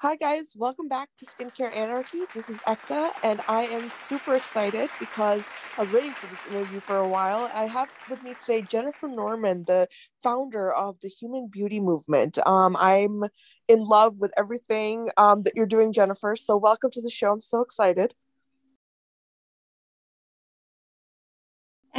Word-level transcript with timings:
Hi, 0.00 0.14
guys. 0.14 0.54
Welcome 0.56 0.86
back 0.86 1.08
to 1.18 1.26
Skincare 1.26 1.74
Anarchy. 1.74 2.20
This 2.32 2.48
is 2.48 2.58
Ekta, 2.58 3.10
and 3.24 3.40
I 3.48 3.64
am 3.64 3.90
super 3.90 4.36
excited 4.36 4.88
because 5.00 5.42
I 5.76 5.80
was 5.82 5.92
waiting 5.92 6.12
for 6.12 6.28
this 6.28 6.38
interview 6.46 6.78
for 6.78 6.98
a 6.98 7.08
while. 7.08 7.50
I 7.52 7.66
have 7.66 7.88
with 8.08 8.22
me 8.22 8.34
today 8.34 8.62
Jennifer 8.62 9.08
Norman, 9.08 9.64
the 9.66 9.88
founder 10.22 10.72
of 10.72 11.00
the 11.00 11.08
Human 11.08 11.48
Beauty 11.48 11.80
Movement. 11.80 12.38
Um, 12.46 12.76
I'm 12.76 13.24
in 13.66 13.82
love 13.82 14.20
with 14.20 14.30
everything 14.38 15.10
um, 15.16 15.42
that 15.42 15.56
you're 15.56 15.66
doing, 15.66 15.92
Jennifer. 15.92 16.36
So, 16.36 16.56
welcome 16.56 16.92
to 16.92 17.02
the 17.02 17.10
show. 17.10 17.32
I'm 17.32 17.40
so 17.40 17.60
excited. 17.60 18.14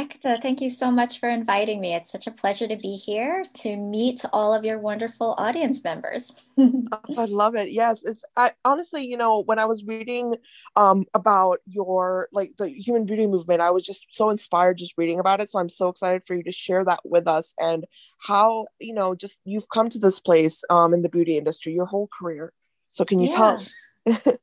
Ekta, 0.00 0.40
thank 0.40 0.62
you 0.62 0.70
so 0.70 0.90
much 0.90 1.20
for 1.20 1.28
inviting 1.28 1.78
me. 1.78 1.92
It's 1.92 2.10
such 2.10 2.26
a 2.26 2.30
pleasure 2.30 2.66
to 2.66 2.76
be 2.76 2.96
here 2.96 3.44
to 3.56 3.76
meet 3.76 4.24
all 4.32 4.54
of 4.54 4.64
your 4.64 4.78
wonderful 4.78 5.34
audience 5.36 5.84
members. 5.84 6.32
I 6.58 7.26
love 7.26 7.54
it. 7.54 7.70
Yes, 7.70 8.02
it's 8.04 8.24
I 8.34 8.52
honestly, 8.64 9.06
you 9.06 9.18
know, 9.18 9.42
when 9.42 9.58
I 9.58 9.66
was 9.66 9.84
reading 9.84 10.36
um 10.74 11.04
about 11.12 11.58
your 11.66 12.28
like 12.32 12.52
the 12.56 12.70
human 12.70 13.04
beauty 13.04 13.26
movement, 13.26 13.60
I 13.60 13.72
was 13.72 13.84
just 13.84 14.06
so 14.12 14.30
inspired 14.30 14.78
just 14.78 14.94
reading 14.96 15.20
about 15.20 15.40
it. 15.40 15.50
So 15.50 15.58
I'm 15.58 15.68
so 15.68 15.90
excited 15.90 16.24
for 16.24 16.34
you 16.34 16.44
to 16.44 16.52
share 16.52 16.82
that 16.86 17.00
with 17.04 17.28
us 17.28 17.52
and 17.60 17.84
how, 18.26 18.68
you 18.78 18.94
know, 18.94 19.14
just 19.14 19.38
you've 19.44 19.68
come 19.68 19.90
to 19.90 19.98
this 19.98 20.18
place 20.18 20.64
um 20.70 20.94
in 20.94 21.02
the 21.02 21.10
beauty 21.10 21.36
industry 21.36 21.74
your 21.74 21.84
whole 21.84 22.08
career. 22.18 22.54
So 22.88 23.04
can 23.04 23.20
you 23.20 23.28
yeah. 23.28 23.36
tell 23.36 23.48
us? 23.48 23.74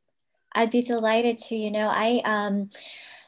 I'd 0.54 0.72
be 0.72 0.84
delighted 0.84 1.38
to, 1.50 1.56
you 1.56 1.72
know, 1.72 1.92
I 1.92 2.22
um 2.26 2.70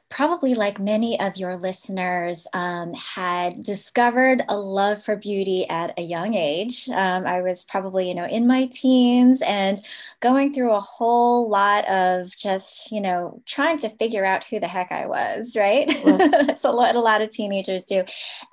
probably 0.10 0.56
like 0.56 0.80
many 0.80 1.20
of 1.20 1.38
your 1.38 1.56
listeners, 1.56 2.48
um, 2.54 2.94
had 2.94 3.64
discovered 3.64 4.42
a 4.50 4.58
love 4.58 5.04
for 5.04 5.16
beauty 5.16 5.70
at 5.70 5.94
a 5.98 6.02
young 6.02 6.34
age. 6.34 6.90
Um, 6.90 7.28
I 7.28 7.42
was 7.42 7.64
probably, 7.64 8.08
you 8.08 8.16
know, 8.16 8.26
in 8.26 8.48
my 8.48 8.66
teens 8.72 9.42
and 9.46 9.80
going 10.20 10.54
through 10.54 10.72
a 10.72 10.80
whole 10.80 11.48
lot 11.48 11.88
of 11.88 12.36
just, 12.36 12.92
you 12.92 13.02
know, 13.02 13.42
trying 13.46 13.78
to 13.80 13.90
figure 13.90 14.26
out 14.26 14.44
who 14.46 14.60
the 14.60 14.68
heck 14.68 14.92
I 14.92 15.06
was, 15.06 15.56
right? 15.56 15.88
That's 16.04 16.64
a 16.64 16.72
lot 16.72 16.96
a 16.96 17.00
lot 17.00 17.22
of 17.22 17.30
teenagers 17.30 17.86
do. 17.86 18.04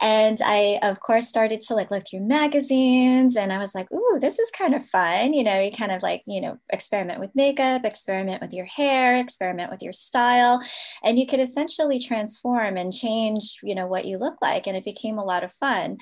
And 0.03 0.39
I, 0.45 0.79
of 0.83 1.01
course, 1.01 1.27
started 1.27 1.63
to 1.63 1.75
like 1.75 1.91
look 1.91 2.07
through 2.07 2.21
magazines 2.21 3.35
and 3.35 3.51
I 3.51 3.59
was 3.59 3.75
like, 3.75 3.91
ooh, 3.93 4.19
this 4.21 4.39
is 4.39 4.51
kind 4.51 4.75
of 4.75 4.85
fun. 4.85 5.33
You 5.33 5.45
know, 5.45 5.59
you 5.59 5.73
kind 5.73 5.93
of 5.93 6.03
like, 6.03 6.23
you 6.27 6.43
know, 6.43 6.59
experiment 6.69 7.19
with 7.19 7.35
makeup, 7.35 7.85
experiment 7.85 8.43
with 8.43 8.53
your 8.53 8.67
hair, 8.67 9.17
experiment 9.17 9.71
with 9.71 9.83
your 9.83 9.95
style. 9.95 10.63
And 11.03 11.19
you 11.19 11.27
could 11.27 11.46
essentially 11.47 11.99
transform 11.99 12.77
and 12.77 12.93
change, 12.93 13.61
you 13.63 13.75
know, 13.75 13.87
what 13.87 14.05
you 14.05 14.19
look 14.19 14.37
like. 14.43 14.67
And 14.67 14.77
it 14.77 14.85
became 14.85 15.19
a 15.19 15.25
lot 15.25 15.45
of 15.45 15.53
fun. 15.55 15.99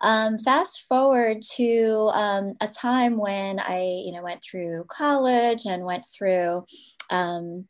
Um, 0.00 0.38
fast 0.38 0.86
forward 0.88 1.42
to 1.56 2.10
um, 2.12 2.54
a 2.60 2.68
time 2.68 3.16
when 3.16 3.60
I, 3.60 4.02
you 4.04 4.12
know, 4.12 4.22
went 4.22 4.42
through 4.42 4.84
college 4.88 5.66
and 5.66 5.84
went 5.84 6.04
through 6.16 6.64
um, 7.10 7.66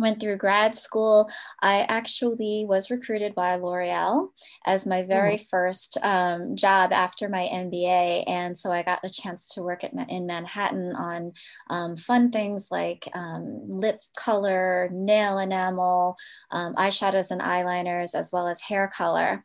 went 0.00 0.20
through 0.20 0.36
grad 0.36 0.76
school, 0.76 1.30
I 1.60 1.86
actually 1.88 2.64
was 2.66 2.90
recruited 2.90 3.34
by 3.34 3.56
L'Oreal 3.56 4.30
as 4.66 4.86
my 4.86 5.02
very 5.02 5.34
oh. 5.34 5.44
first 5.50 5.98
um, 6.02 6.56
job 6.56 6.92
after 6.92 7.28
my 7.28 7.48
MBA. 7.52 8.24
And 8.26 8.56
so 8.58 8.72
I 8.72 8.82
got 8.82 9.04
a 9.04 9.10
chance 9.10 9.48
to 9.50 9.62
work 9.62 9.84
at, 9.84 9.92
in 10.08 10.26
Manhattan 10.26 10.94
on 10.96 11.32
um, 11.68 11.96
fun 11.96 12.30
things 12.30 12.68
like 12.70 13.08
um, 13.14 13.60
lip 13.68 14.00
color, 14.16 14.88
nail 14.92 15.38
enamel, 15.38 16.16
um, 16.50 16.74
eyeshadows 16.74 17.30
and 17.30 17.40
eyeliners, 17.40 18.14
as 18.14 18.30
well 18.32 18.48
as 18.48 18.60
hair 18.60 18.88
color. 18.88 19.42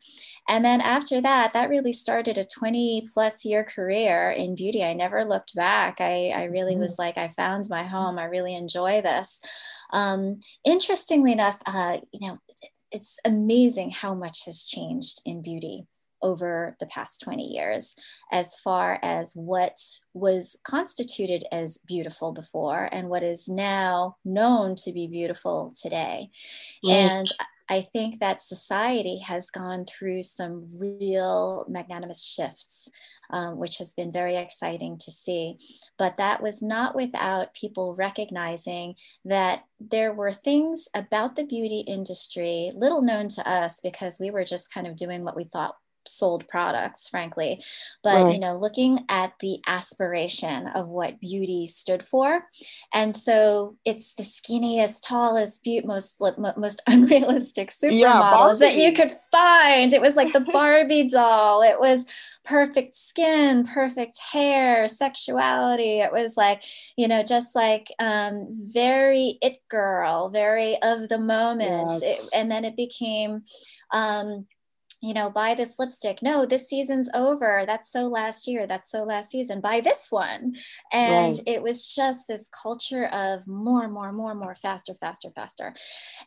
And 0.48 0.64
then 0.64 0.80
after 0.80 1.20
that, 1.20 1.52
that 1.52 1.70
really 1.70 1.92
started 1.92 2.38
a 2.38 2.44
20 2.44 3.06
plus 3.12 3.44
year 3.44 3.64
career 3.64 4.30
in 4.30 4.54
beauty. 4.54 4.84
I 4.84 4.94
never 4.94 5.24
looked 5.24 5.54
back. 5.54 6.00
I, 6.00 6.32
I 6.34 6.44
really 6.44 6.72
mm-hmm. 6.72 6.82
was 6.82 6.98
like, 6.98 7.18
I 7.18 7.28
found 7.28 7.68
my 7.68 7.82
home. 7.82 8.18
I 8.18 8.24
really 8.24 8.54
enjoy 8.54 9.02
this. 9.02 9.40
Um, 9.92 10.40
interestingly 10.64 11.32
enough, 11.32 11.58
uh, 11.66 11.98
you 12.12 12.28
know, 12.28 12.38
it's 12.90 13.18
amazing 13.24 13.90
how 13.90 14.14
much 14.14 14.44
has 14.46 14.64
changed 14.64 15.20
in 15.24 15.42
beauty 15.42 15.86
over 16.22 16.76
the 16.80 16.86
past 16.86 17.20
20 17.22 17.42
years 17.42 17.94
as 18.32 18.56
far 18.58 18.98
as 19.02 19.32
what 19.34 19.78
was 20.14 20.56
constituted 20.64 21.44
as 21.52 21.78
beautiful 21.86 22.32
before 22.32 22.88
and 22.90 23.08
what 23.08 23.22
is 23.22 23.48
now 23.48 24.16
known 24.24 24.74
to 24.74 24.92
be 24.92 25.06
beautiful 25.06 25.72
today. 25.80 26.30
Mm. 26.84 26.90
And 26.90 27.32
I 27.68 27.80
think 27.80 28.20
that 28.20 28.42
society 28.42 29.18
has 29.18 29.50
gone 29.50 29.86
through 29.86 30.22
some 30.22 30.62
real 30.78 31.64
magnanimous 31.68 32.22
shifts, 32.24 32.88
um, 33.30 33.58
which 33.58 33.78
has 33.78 33.92
been 33.94 34.12
very 34.12 34.36
exciting 34.36 34.98
to 34.98 35.10
see. 35.10 35.58
But 35.98 36.16
that 36.16 36.42
was 36.42 36.62
not 36.62 36.94
without 36.94 37.54
people 37.54 37.94
recognizing 37.94 38.94
that 39.24 39.64
there 39.80 40.12
were 40.12 40.32
things 40.32 40.88
about 40.94 41.34
the 41.34 41.44
beauty 41.44 41.80
industry, 41.80 42.70
little 42.74 43.02
known 43.02 43.28
to 43.30 43.48
us 43.48 43.80
because 43.80 44.20
we 44.20 44.30
were 44.30 44.44
just 44.44 44.72
kind 44.72 44.86
of 44.86 44.96
doing 44.96 45.24
what 45.24 45.36
we 45.36 45.44
thought 45.44 45.76
sold 46.08 46.48
products 46.48 47.08
frankly. 47.08 47.62
But 48.02 48.24
right. 48.24 48.32
you 48.32 48.38
know 48.38 48.56
looking 48.56 49.04
at 49.08 49.34
the 49.40 49.60
aspiration 49.66 50.68
of 50.68 50.88
what 50.88 51.20
beauty 51.20 51.66
stood 51.66 52.02
for 52.02 52.44
and 52.92 53.14
so 53.14 53.76
it's 53.84 54.14
the 54.14 54.22
skinniest 54.22 55.00
tallest 55.02 55.62
be- 55.62 55.80
most 55.82 56.20
most 56.56 56.82
unrealistic 56.86 57.70
supermodels 57.70 57.92
yeah, 57.92 58.54
that 58.58 58.76
you 58.76 58.92
could 58.92 59.16
find. 59.32 59.92
It 59.92 60.00
was 60.00 60.16
like 60.16 60.32
the 60.32 60.40
barbie 60.52 61.08
doll. 61.08 61.62
It 61.62 61.78
was 61.80 62.06
perfect 62.44 62.94
skin 62.94 63.64
perfect 63.64 64.18
hair 64.18 64.88
sexuality. 64.88 66.00
It 66.00 66.12
was 66.12 66.36
like 66.36 66.62
you 66.96 67.08
know 67.08 67.22
just 67.22 67.54
like 67.54 67.88
um 67.98 68.48
very 68.72 69.38
it 69.42 69.58
girl 69.68 70.28
very 70.28 70.80
of 70.82 71.08
the 71.08 71.18
moment. 71.18 72.02
Yes. 72.02 72.02
it, 72.02 72.38
and 72.38 72.50
then 72.50 72.64
it 72.64 72.76
became 72.76 73.42
um 73.92 74.46
you 75.02 75.14
know, 75.14 75.30
buy 75.30 75.54
this 75.54 75.78
lipstick. 75.78 76.22
No, 76.22 76.46
this 76.46 76.68
season's 76.68 77.08
over. 77.14 77.64
That's 77.66 77.90
so 77.90 78.02
last 78.04 78.46
year. 78.46 78.66
That's 78.66 78.90
so 78.90 79.04
last 79.04 79.30
season. 79.30 79.60
Buy 79.60 79.80
this 79.80 80.06
one. 80.10 80.54
And 80.92 81.36
right. 81.36 81.42
it 81.46 81.62
was 81.62 81.86
just 81.94 82.26
this 82.28 82.48
culture 82.62 83.06
of 83.06 83.46
more, 83.46 83.88
more, 83.88 84.12
more, 84.12 84.34
more, 84.34 84.54
faster, 84.54 84.94
faster, 85.00 85.30
faster. 85.34 85.74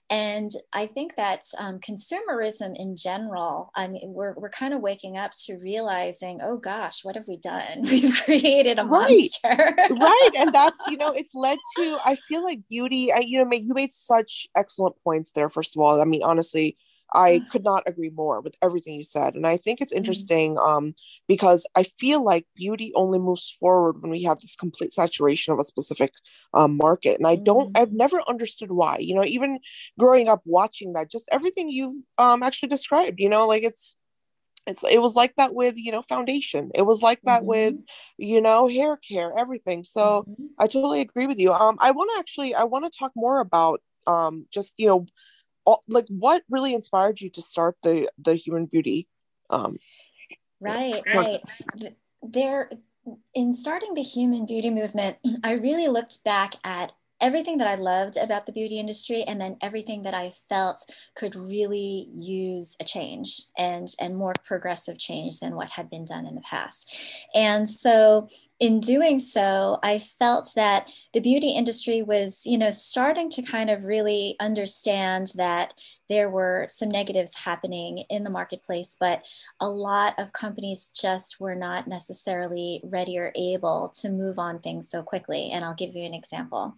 And 0.10 0.52
I 0.74 0.86
think 0.86 1.16
that 1.16 1.44
um, 1.58 1.80
consumerism 1.80 2.76
in 2.76 2.96
general, 2.96 3.72
I 3.76 3.88
mean, 3.88 4.14
we're, 4.14 4.34
we're 4.36 4.50
kind 4.50 4.74
of 4.74 4.82
waking 4.82 5.18
up 5.18 5.32
to 5.46 5.58
realizing, 5.58 6.40
oh 6.42 6.58
gosh, 6.58 7.04
what 7.04 7.16
have 7.16 7.28
we 7.28 7.38
done? 7.38 7.82
We've 7.84 8.16
created 8.24 8.80
a 8.80 8.86
right. 8.86 9.10
monster. 9.10 9.76
right. 9.96 10.30
And 10.38 10.54
that's, 10.54 10.82
you 10.88 10.98
know, 10.98 11.12
it's 11.12 11.34
led 11.34 11.58
to, 11.78 11.98
I 12.06 12.16
feel 12.28 12.44
like 12.44 12.60
beauty, 12.70 13.12
I, 13.12 13.20
you 13.20 13.44
know, 13.44 13.50
you 13.52 13.74
made 13.74 13.92
such 13.92 14.48
excellent 14.56 14.96
points 15.04 15.32
there, 15.32 15.50
first 15.50 15.76
of 15.76 15.82
all. 15.82 16.02
I 16.02 16.06
mean, 16.06 16.24
honestly, 16.24 16.78
I 17.14 17.42
could 17.52 17.64
not 17.64 17.84
agree 17.88 18.10
more 18.10 18.42
with 18.42 18.56
everything 18.62 18.96
you 18.96 19.04
said. 19.04 19.36
And 19.36 19.48
I 19.48 19.58
think 19.58 19.82
it's 19.82 19.92
mm-hmm. 19.92 19.98
interesting 19.98 20.58
um, 20.60 20.94
because 21.28 21.66
I 21.76 21.84
feel 21.84 22.24
like 22.24 22.46
beauty 22.56 22.92
only 22.96 23.20
moves 23.20 23.56
forward 23.60 24.02
when 24.02 24.12
we 24.12 24.24
have 24.24 24.40
this 24.40 24.56
complete 24.56 24.94
saturation 24.94 25.54
of 25.54 25.60
a 25.60 25.64
specific 25.64 26.12
um, 26.54 26.78
market. 26.78 27.18
And 27.18 27.28
I 27.28 27.36
don't, 27.36 27.78
I've 27.78 27.90
mm-hmm. 27.90 27.98
never 27.98 28.22
understood 28.28 28.72
why, 28.72 28.98
you 29.00 29.16
know, 29.16 29.26
even 29.26 29.60
growing 29.98 30.28
up 30.28 30.42
watching 30.46 30.94
that, 30.94 31.10
just 31.10 31.28
everything 31.32 31.70
you've 31.70 32.04
um, 32.18 32.44
actually 32.44 32.70
described, 32.70 33.20
you 33.20 33.30
know, 33.30 33.48
like 33.48 33.64
it's, 33.64 33.96
it's, 34.68 34.84
it 34.84 35.02
was 35.02 35.16
like 35.16 35.36
that 35.38 35.54
with 35.54 35.76
you 35.78 35.92
know 35.92 36.02
foundation 36.02 36.70
it 36.76 36.84
was 36.84 37.02
like 37.02 37.20
that 37.24 37.40
mm-hmm. 37.40 37.50
with 37.50 37.76
you 38.18 38.40
know 38.42 38.68
hair 38.68 38.98
care 38.98 39.34
everything 39.40 39.84
so 39.84 40.26
mm-hmm. 40.30 40.46
i 40.60 40.68
totally 40.68 41.02
agree 41.02 41.26
with 41.26 41.40
you 41.40 41.52
um 41.52 41.78
i 41.80 41.90
want 41.92 42.12
to 42.14 42.20
actually 42.20 42.54
i 42.54 42.64
want 42.64 42.84
to 42.84 42.96
talk 42.96 43.12
more 43.16 43.40
about 43.40 43.82
um 44.06 44.46
just 44.52 44.74
you 44.78 44.86
know 44.86 45.06
like 45.88 46.06
what 46.08 46.44
really 46.50 46.74
inspired 46.74 47.22
you 47.22 47.30
to 47.30 47.42
start 47.42 47.76
the 47.84 48.10
the 48.18 48.36
human 48.36 48.66
beauty 48.66 49.08
um 49.50 49.78
right 50.60 51.02
right. 51.14 51.40
there 52.22 52.70
in 53.34 53.54
starting 53.54 53.94
the 53.94 54.02
human 54.02 54.46
beauty 54.46 54.70
movement 54.70 55.18
i 55.44 55.54
really 55.54 55.88
looked 55.88 56.24
back 56.24 56.56
at 56.64 56.92
everything 57.22 57.58
that 57.58 57.68
I 57.68 57.76
loved 57.76 58.18
about 58.18 58.46
the 58.46 58.52
beauty 58.52 58.80
industry 58.80 59.24
and 59.24 59.40
then 59.40 59.58
everything 59.62 60.04
that 60.04 60.14
I 60.14 60.32
felt 60.48 60.90
could 61.16 61.36
really 61.36 62.10
use 62.14 62.76
a 62.80 62.84
change 62.84 63.44
and 63.58 63.88
and 64.00 64.16
more 64.16 64.34
progressive 64.46 64.98
change 64.98 65.40
than 65.40 65.56
what 65.56 65.72
had 65.72 65.90
been 65.90 66.06
done 66.06 66.26
in 66.26 66.36
the 66.36 66.42
past. 66.42 66.94
And 67.36 67.70
so 67.70 68.28
in 68.60 68.82
doing 68.82 69.20
so, 69.20 69.80
I 69.84 70.00
felt 70.00 70.52
that 70.56 70.92
the 71.14 71.22
beauty 71.22 71.52
industry 71.52 72.02
was, 72.02 72.46
you 72.46 72.58
know, 72.58 72.72
starting 72.72 73.30
to 73.32 73.42
kind 73.42 73.70
of 73.70 73.86
really 73.86 74.36
understand 74.40 75.32
that 75.36 75.74
there 76.10 76.30
were 76.30 76.66
some 76.68 76.90
negatives 76.90 77.36
happening 77.36 78.00
in 78.10 78.24
the 78.24 78.30
marketplace, 78.30 78.98
but 79.00 79.24
a 79.62 79.70
lot 79.70 80.16
of 80.18 80.34
companies 80.34 80.88
just 80.88 81.40
were 81.40 81.56
not 81.56 81.88
necessarily 81.88 82.82
ready 82.84 83.18
or 83.18 83.32
able 83.36 83.94
to 84.00 84.10
move 84.10 84.40
on 84.40 84.60
things 84.60 84.90
so 84.90 85.04
quickly. 85.04 85.52
And 85.52 85.64
I'll 85.64 85.76
give 85.76 85.96
you 85.96 86.04
an 86.04 86.16
example. 86.16 86.76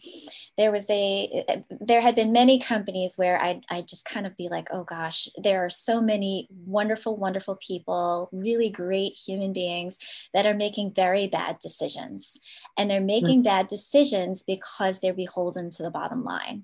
There 0.58 0.72
was 0.72 0.90
a 0.90 1.44
there 1.80 2.02
had 2.02 2.16
been 2.16 2.32
many 2.32 2.60
companies 2.60 3.14
where 3.16 3.42
I 3.42 3.62
I 3.70 3.82
just 3.82 4.06
kind 4.06 4.26
of 4.26 4.38
be 4.38 4.50
like, 4.50 4.70
oh 4.72 4.84
gosh, 4.84 5.28
there 5.38 5.66
are 5.66 5.70
so 5.70 6.02
many 6.02 6.48
wonderful, 6.66 7.18
wonderful 7.18 7.58
people, 7.66 8.30
really 8.32 8.70
great 8.70 9.14
human 9.14 9.54
beings 9.54 9.98
that 10.34 10.46
are 10.46 10.54
making 10.54 10.94
very 10.94 11.28
bad 11.28 11.60
decisions, 11.60 12.40
and 12.78 12.90
they're 12.90 13.02
making 13.02 13.40
mm-hmm. 13.40 13.54
bad 13.56 13.68
decisions 13.68 14.44
because 14.44 15.00
they're 15.00 15.14
beholden 15.14 15.70
to 15.72 15.84
the 15.84 15.92
bottom 15.92 16.24
line, 16.24 16.64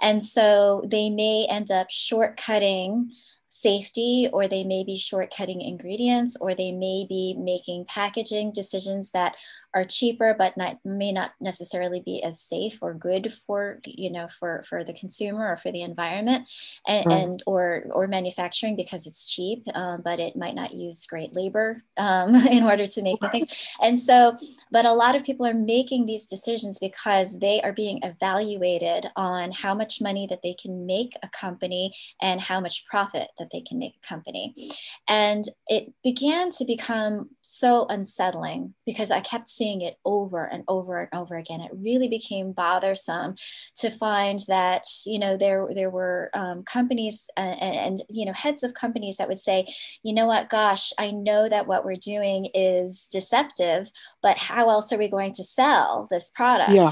and 0.00 0.24
so 0.24 0.82
they 0.86 1.10
may 1.10 1.46
end 1.50 1.70
up 1.70 1.88
shortcutting 1.88 3.08
safety, 3.48 4.28
or 4.32 4.46
they 4.46 4.64
may 4.64 4.84
be 4.84 4.96
shortcutting 4.96 5.66
ingredients, 5.66 6.36
or 6.40 6.54
they 6.54 6.72
may 6.72 7.06
be 7.08 7.34
making 7.38 7.86
packaging 7.86 8.52
decisions 8.52 9.12
that 9.12 9.34
are 9.76 9.84
cheaper 9.84 10.34
but 10.36 10.56
not, 10.56 10.78
may 10.86 11.12
not 11.12 11.32
necessarily 11.38 12.00
be 12.00 12.22
as 12.22 12.40
safe 12.40 12.78
or 12.80 12.94
good 12.94 13.30
for 13.46 13.78
you 13.84 14.10
know 14.10 14.26
for 14.26 14.64
for 14.66 14.82
the 14.82 14.94
consumer 14.94 15.46
or 15.46 15.56
for 15.58 15.70
the 15.70 15.82
environment 15.82 16.48
and, 16.88 17.04
right. 17.06 17.22
and 17.22 17.42
or 17.46 17.84
or 17.90 18.08
manufacturing 18.08 18.74
because 18.74 19.06
it's 19.06 19.26
cheap 19.26 19.62
um, 19.74 20.00
but 20.02 20.18
it 20.18 20.34
might 20.34 20.54
not 20.54 20.72
use 20.72 21.06
great 21.06 21.34
labor 21.34 21.82
um, 21.98 22.34
in 22.56 22.64
order 22.64 22.86
to 22.86 23.02
make 23.02 23.20
the 23.20 23.28
things 23.28 23.68
and 23.82 23.98
so 23.98 24.34
but 24.72 24.86
a 24.86 24.92
lot 24.92 25.14
of 25.14 25.24
people 25.24 25.46
are 25.46 25.52
making 25.52 26.06
these 26.06 26.24
decisions 26.24 26.78
because 26.78 27.38
they 27.38 27.60
are 27.60 27.74
being 27.74 28.00
evaluated 28.02 29.06
on 29.14 29.52
how 29.52 29.74
much 29.74 30.00
money 30.00 30.26
that 30.26 30.42
they 30.42 30.54
can 30.54 30.86
make 30.86 31.12
a 31.22 31.28
company 31.28 31.94
and 32.22 32.40
how 32.40 32.60
much 32.60 32.86
profit 32.86 33.28
that 33.38 33.50
they 33.52 33.60
can 33.60 33.78
make 33.78 33.94
a 34.02 34.06
company 34.06 34.54
and 35.06 35.44
it 35.68 35.92
began 36.02 36.48
to 36.48 36.64
become 36.64 37.28
so 37.42 37.84
unsettling 37.90 38.72
because 38.86 39.10
i 39.10 39.20
kept 39.20 39.46
seeing 39.48 39.65
seeing 39.66 39.80
it 39.82 39.98
over 40.04 40.44
and 40.44 40.62
over 40.68 41.00
and 41.00 41.20
over 41.20 41.36
again. 41.36 41.60
It 41.60 41.72
really 41.74 42.08
became 42.08 42.52
bothersome 42.52 43.34
to 43.76 43.90
find 43.90 44.40
that 44.48 44.84
you 45.04 45.18
know 45.18 45.36
there 45.36 45.66
there 45.74 45.90
were 45.90 46.30
um, 46.34 46.62
companies 46.62 47.28
and, 47.36 47.60
and 47.60 47.98
you 48.08 48.26
know 48.26 48.32
heads 48.32 48.62
of 48.62 48.74
companies 48.74 49.16
that 49.16 49.28
would 49.28 49.40
say, 49.40 49.66
you 50.02 50.14
know 50.14 50.26
what, 50.26 50.50
gosh, 50.50 50.92
I 50.98 51.10
know 51.10 51.48
that 51.48 51.66
what 51.66 51.84
we're 51.84 51.96
doing 51.96 52.48
is 52.54 53.06
deceptive, 53.10 53.90
but 54.22 54.36
how 54.36 54.70
else 54.70 54.92
are 54.92 54.98
we 54.98 55.08
going 55.08 55.32
to 55.34 55.44
sell 55.44 56.06
this 56.10 56.30
product? 56.34 56.72
Yeah 56.72 56.90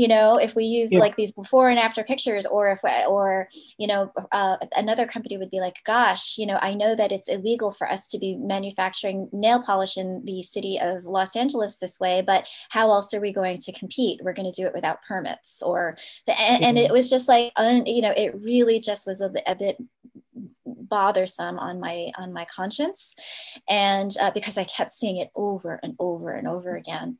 you 0.00 0.08
know 0.08 0.38
if 0.38 0.56
we 0.56 0.64
use 0.64 0.90
yeah. 0.90 0.98
like 0.98 1.14
these 1.16 1.30
before 1.32 1.68
and 1.68 1.78
after 1.78 2.02
pictures 2.02 2.46
or 2.46 2.68
if 2.68 2.80
or 3.06 3.48
you 3.76 3.86
know 3.86 4.10
uh, 4.32 4.56
another 4.74 5.06
company 5.06 5.36
would 5.36 5.50
be 5.50 5.60
like 5.60 5.84
gosh 5.84 6.38
you 6.38 6.46
know 6.46 6.58
i 6.62 6.72
know 6.72 6.94
that 6.94 7.12
it's 7.12 7.28
illegal 7.28 7.70
for 7.70 7.86
us 7.86 8.08
to 8.08 8.18
be 8.18 8.34
manufacturing 8.36 9.28
nail 9.30 9.62
polish 9.62 9.98
in 9.98 10.22
the 10.24 10.42
city 10.42 10.78
of 10.80 11.04
los 11.04 11.36
angeles 11.36 11.76
this 11.76 12.00
way 12.00 12.22
but 12.26 12.46
how 12.70 12.88
else 12.90 13.12
are 13.12 13.20
we 13.20 13.30
going 13.30 13.58
to 13.58 13.72
compete 13.72 14.18
we're 14.22 14.32
going 14.32 14.50
to 14.50 14.62
do 14.62 14.66
it 14.66 14.72
without 14.72 15.02
permits 15.02 15.62
or 15.62 15.98
and, 16.26 16.38
mm-hmm. 16.38 16.64
and, 16.64 16.78
it 16.78 16.90
was 16.90 17.10
just 17.10 17.28
like 17.28 17.52
un, 17.56 17.84
you 17.84 18.00
know 18.00 18.14
it 18.16 18.34
really 18.40 18.80
just 18.80 19.06
was 19.06 19.20
a, 19.20 19.28
bit, 19.28 19.42
a 19.46 19.54
bit 19.54 19.76
bothersome 20.64 21.58
on 21.58 21.78
my 21.78 22.10
on 22.16 22.32
my 22.32 22.46
conscience 22.46 23.14
and 23.68 24.12
uh, 24.18 24.30
because 24.30 24.56
i 24.56 24.64
kept 24.64 24.90
seeing 24.90 25.18
it 25.18 25.30
over 25.34 25.78
and 25.82 25.94
over 25.98 26.32
and 26.32 26.48
over 26.48 26.74
again 26.74 27.18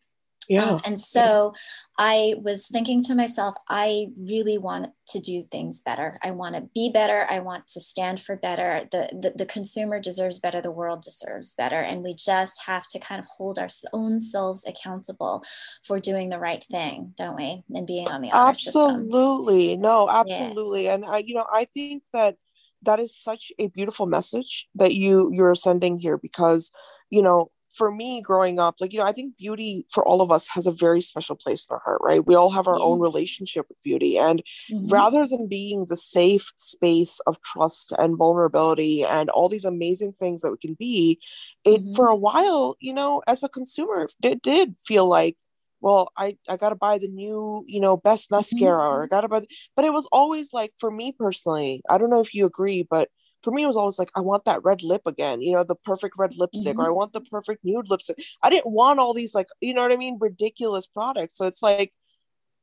yeah. 0.51 0.65
Um, 0.65 0.81
and 0.85 1.01
so 1.01 1.55
I 1.97 2.35
was 2.43 2.67
thinking 2.67 3.05
to 3.05 3.15
myself, 3.15 3.55
I 3.69 4.09
really 4.19 4.59
want 4.59 4.91
to 5.11 5.21
do 5.21 5.45
things 5.45 5.81
better. 5.81 6.13
I 6.25 6.33
want 6.33 6.57
to 6.57 6.63
be 6.75 6.91
better. 6.93 7.25
I 7.31 7.39
want 7.39 7.69
to 7.69 7.81
stand 7.81 8.21
for 8.21 8.35
better. 8.35 8.89
The, 8.91 9.09
the, 9.13 9.33
the 9.37 9.47
consumer 9.47 10.01
deserves 10.01 10.41
better. 10.41 10.61
The 10.61 10.73
world 10.73 11.03
deserves 11.03 11.55
better. 11.55 11.77
And 11.77 12.03
we 12.03 12.15
just 12.15 12.63
have 12.67 12.89
to 12.89 12.99
kind 12.99 13.21
of 13.21 13.27
hold 13.27 13.61
our 13.61 13.69
own 13.93 14.19
selves 14.19 14.65
accountable 14.67 15.45
for 15.87 16.01
doing 16.01 16.31
the 16.31 16.41
right 16.41 16.65
thing, 16.65 17.15
don't 17.17 17.37
we? 17.37 17.63
And 17.73 17.87
being 17.87 18.09
on 18.09 18.21
the 18.21 18.31
absolutely 18.33 19.69
system. 19.69 19.83
no, 19.83 20.09
absolutely. 20.11 20.85
Yeah. 20.87 20.95
And 20.95 21.05
I, 21.05 21.19
you 21.19 21.35
know, 21.35 21.47
I 21.53 21.67
think 21.67 22.03
that 22.13 22.35
that 22.83 22.99
is 22.99 23.17
such 23.17 23.53
a 23.61 23.69
beautiful 23.69 24.07
message 24.07 24.69
that 24.75 24.95
you 24.95 25.31
you're 25.33 25.55
sending 25.55 25.97
here 25.97 26.19
because 26.19 26.73
you 27.11 27.23
know 27.23 27.51
for 27.75 27.91
me 27.91 28.21
growing 28.21 28.59
up 28.59 28.77
like 28.81 28.93
you 28.93 28.99
know 28.99 29.05
i 29.05 29.13
think 29.13 29.37
beauty 29.37 29.87
for 29.91 30.07
all 30.07 30.21
of 30.21 30.31
us 30.31 30.49
has 30.49 30.67
a 30.67 30.73
very 30.73 31.01
special 31.01 31.37
place 31.37 31.67
in 31.69 31.75
our 31.75 31.83
heart 31.85 32.01
right 32.03 32.27
we 32.27 32.35
all 32.35 32.51
have 32.51 32.67
our 32.67 32.79
yeah. 32.79 32.85
own 32.85 33.01
relationship 33.01 33.67
with 33.69 33.81
beauty 33.83 34.19
and 34.19 34.43
mm-hmm. 34.71 34.89
rather 34.89 35.27
than 35.27 35.47
being 35.47 35.87
the 35.87 35.97
safe 35.97 36.53
space 36.57 37.21
of 37.27 37.41
trust 37.43 37.93
and 37.99 38.17
vulnerability 38.17 39.05
and 39.05 39.31
all 39.31 39.49
these 39.49 39.65
amazing 39.65 40.13
things 40.13 40.41
that 40.41 40.51
we 40.51 40.59
can 40.59 40.75
be 40.75 41.19
it 41.65 41.81
mm-hmm. 41.81 41.95
for 41.95 42.09
a 42.09 42.17
while 42.17 42.77
you 42.81 42.93
know 42.93 43.23
as 43.27 43.43
a 43.43 43.49
consumer 43.49 44.09
it 44.23 44.43
did 44.43 44.75
feel 44.85 45.07
like 45.07 45.37
well 45.81 46.11
i 46.17 46.37
i 46.49 46.57
gotta 46.57 46.77
buy 46.77 46.99
the 46.99 47.09
new 47.09 47.65
you 47.67 47.81
know 47.81 47.97
best 47.97 48.27
mm-hmm. 48.27 48.37
mascara 48.37 48.83
mm-hmm. 48.83 48.97
or 48.97 49.05
i 49.05 49.07
gotta 49.07 49.29
buy 49.29 49.43
but 49.77 49.85
it 49.85 49.93
was 49.93 50.09
always 50.13 50.53
like 50.53 50.73
for 50.79 50.91
me 50.91 51.13
personally 51.13 51.83
i 51.89 51.99
don't 51.99 52.11
know 52.11 52.21
if 52.21 52.35
you 52.35 52.47
agree 52.47 52.87
but 52.89 53.09
for 53.43 53.51
me 53.51 53.63
it 53.63 53.67
was 53.67 53.77
always 53.77 53.99
like 53.99 54.11
i 54.15 54.21
want 54.21 54.45
that 54.45 54.63
red 54.65 54.83
lip 54.83 55.03
again 55.07 55.41
you 55.41 55.53
know 55.53 55.65
the 55.65 55.75
perfect 55.75 56.17
red 56.19 56.35
lipstick 56.37 56.73
mm-hmm. 56.73 56.81
or 56.81 56.89
i 56.89 56.91
want 56.91 57.13
the 57.13 57.21
perfect 57.23 57.65
nude 57.65 57.89
lipstick. 57.89 58.19
I 58.43 58.51
didn't 58.51 58.73
want 58.73 58.99
all 58.99 59.15
these 59.15 59.35
like 59.35 59.49
you 59.61 59.75
know 59.75 59.83
what 59.83 59.93
i 59.93 59.97
mean 59.97 60.19
ridiculous 60.21 60.87
products. 60.87 61.39
So 61.39 61.47
it's 61.47 61.63
like 61.63 61.93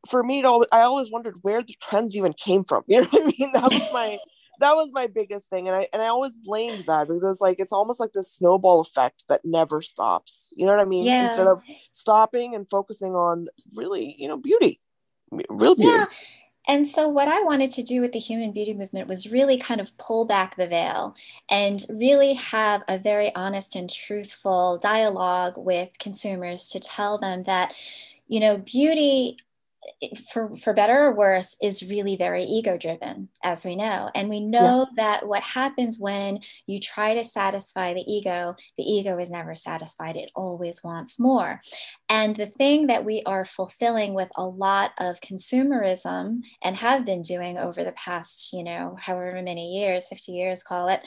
for 0.08 0.24
me 0.24 0.42
to 0.42 0.48
always, 0.48 0.68
i 0.72 0.82
always 0.82 1.12
wondered 1.12 1.36
where 1.42 1.62
the 1.62 1.76
trends 1.82 2.16
even 2.16 2.34
came 2.34 2.64
from 2.64 2.84
you 2.88 3.02
know 3.02 3.08
what 3.08 3.24
i 3.24 3.34
mean? 3.38 3.52
That 3.54 3.72
was 3.72 3.94
my 3.94 4.18
that 4.60 4.74
was 4.74 4.90
my 4.92 5.08
biggest 5.08 5.50
thing 5.50 5.68
and 5.68 5.78
i 5.78 5.88
and 5.94 6.02
i 6.02 6.08
always 6.08 6.36
blamed 6.36 6.86
that 6.88 7.08
because 7.08 7.24
it's 7.24 7.42
like 7.42 7.60
it's 7.60 7.74
almost 7.74 8.00
like 8.00 8.14
this 8.14 8.32
snowball 8.32 8.82
effect 8.82 9.24
that 9.30 9.46
never 9.46 9.82
stops 9.82 10.52
you 10.56 10.66
know 10.66 10.76
what 10.76 10.82
i 10.82 10.86
mean? 10.86 11.06
Yeah. 11.06 11.28
instead 11.28 11.48
of 11.48 11.62
stopping 11.92 12.56
and 12.56 12.68
focusing 12.70 13.14
on 13.14 13.48
really 13.76 14.16
you 14.18 14.28
know 14.28 14.38
beauty 14.38 14.82
real 15.32 15.76
beauty. 15.76 15.92
yeah 15.92 16.06
and 16.68 16.88
so, 16.88 17.08
what 17.08 17.30
I 17.30 17.42
wanted 17.44 17.72
to 17.72 17.84
do 17.84 18.02
with 18.02 18.12
the 18.12 18.20
human 18.20 18.52
beauty 18.52 18.74
movement 18.74 19.08
was 19.08 19.32
really 19.32 19.58
kind 19.58 19.80
of 19.80 19.98
pull 19.98 20.26
back 20.26 20.56
the 20.56 20.68
veil 20.68 21.16
and 21.50 21.84
really 21.90 22.34
have 22.34 22.84
a 22.88 23.00
very 23.00 23.34
honest 23.36 23.76
and 23.76 23.90
truthful 23.90 24.78
dialogue 24.78 25.54
with 25.58 25.90
consumers 25.98 26.68
to 26.70 26.80
tell 26.80 27.18
them 27.18 27.44
that, 27.44 27.74
you 28.28 28.42
know, 28.42 28.58
beauty 28.58 29.38
for 30.32 30.56
for 30.58 30.74
better 30.74 31.06
or 31.06 31.16
worse 31.16 31.56
is 31.62 31.88
really 31.90 32.16
very 32.16 32.44
ego 32.44 32.78
driven 32.78 33.30
as 33.44 33.64
we 33.64 33.76
know. 33.76 34.10
And 34.14 34.30
we 34.30 34.40
know 34.40 34.88
yeah. 34.90 35.04
that 35.04 35.28
what 35.28 35.44
happens 35.44 36.00
when 36.00 36.42
you 36.66 36.80
try 36.80 37.16
to 37.16 37.24
satisfy 37.24 37.94
the 37.94 38.04
ego 38.12 38.56
the 38.78 38.84
ego 38.84 39.18
is 39.18 39.30
never 39.30 39.56
satisfied. 39.56 40.16
It 40.16 40.32
always 40.36 40.84
wants 40.84 41.20
more 41.20 41.62
and 42.10 42.36
the 42.36 42.46
thing 42.46 42.88
that 42.88 43.04
we 43.04 43.22
are 43.26 43.44
fulfilling 43.44 44.14
with 44.14 44.30
a 44.36 44.46
lot 44.46 44.92
of 44.98 45.20
consumerism 45.20 46.40
and 46.64 46.76
have 46.78 47.06
been 47.06 47.22
doing 47.22 47.58
over 47.58 47.84
the 47.84 47.92
past 47.94 48.54
you 48.54 48.64
know 48.64 48.98
however 49.00 49.42
many 49.42 49.78
years 49.78 50.08
50 50.08 50.32
years 50.32 50.64
call 50.64 50.88
it 50.90 51.02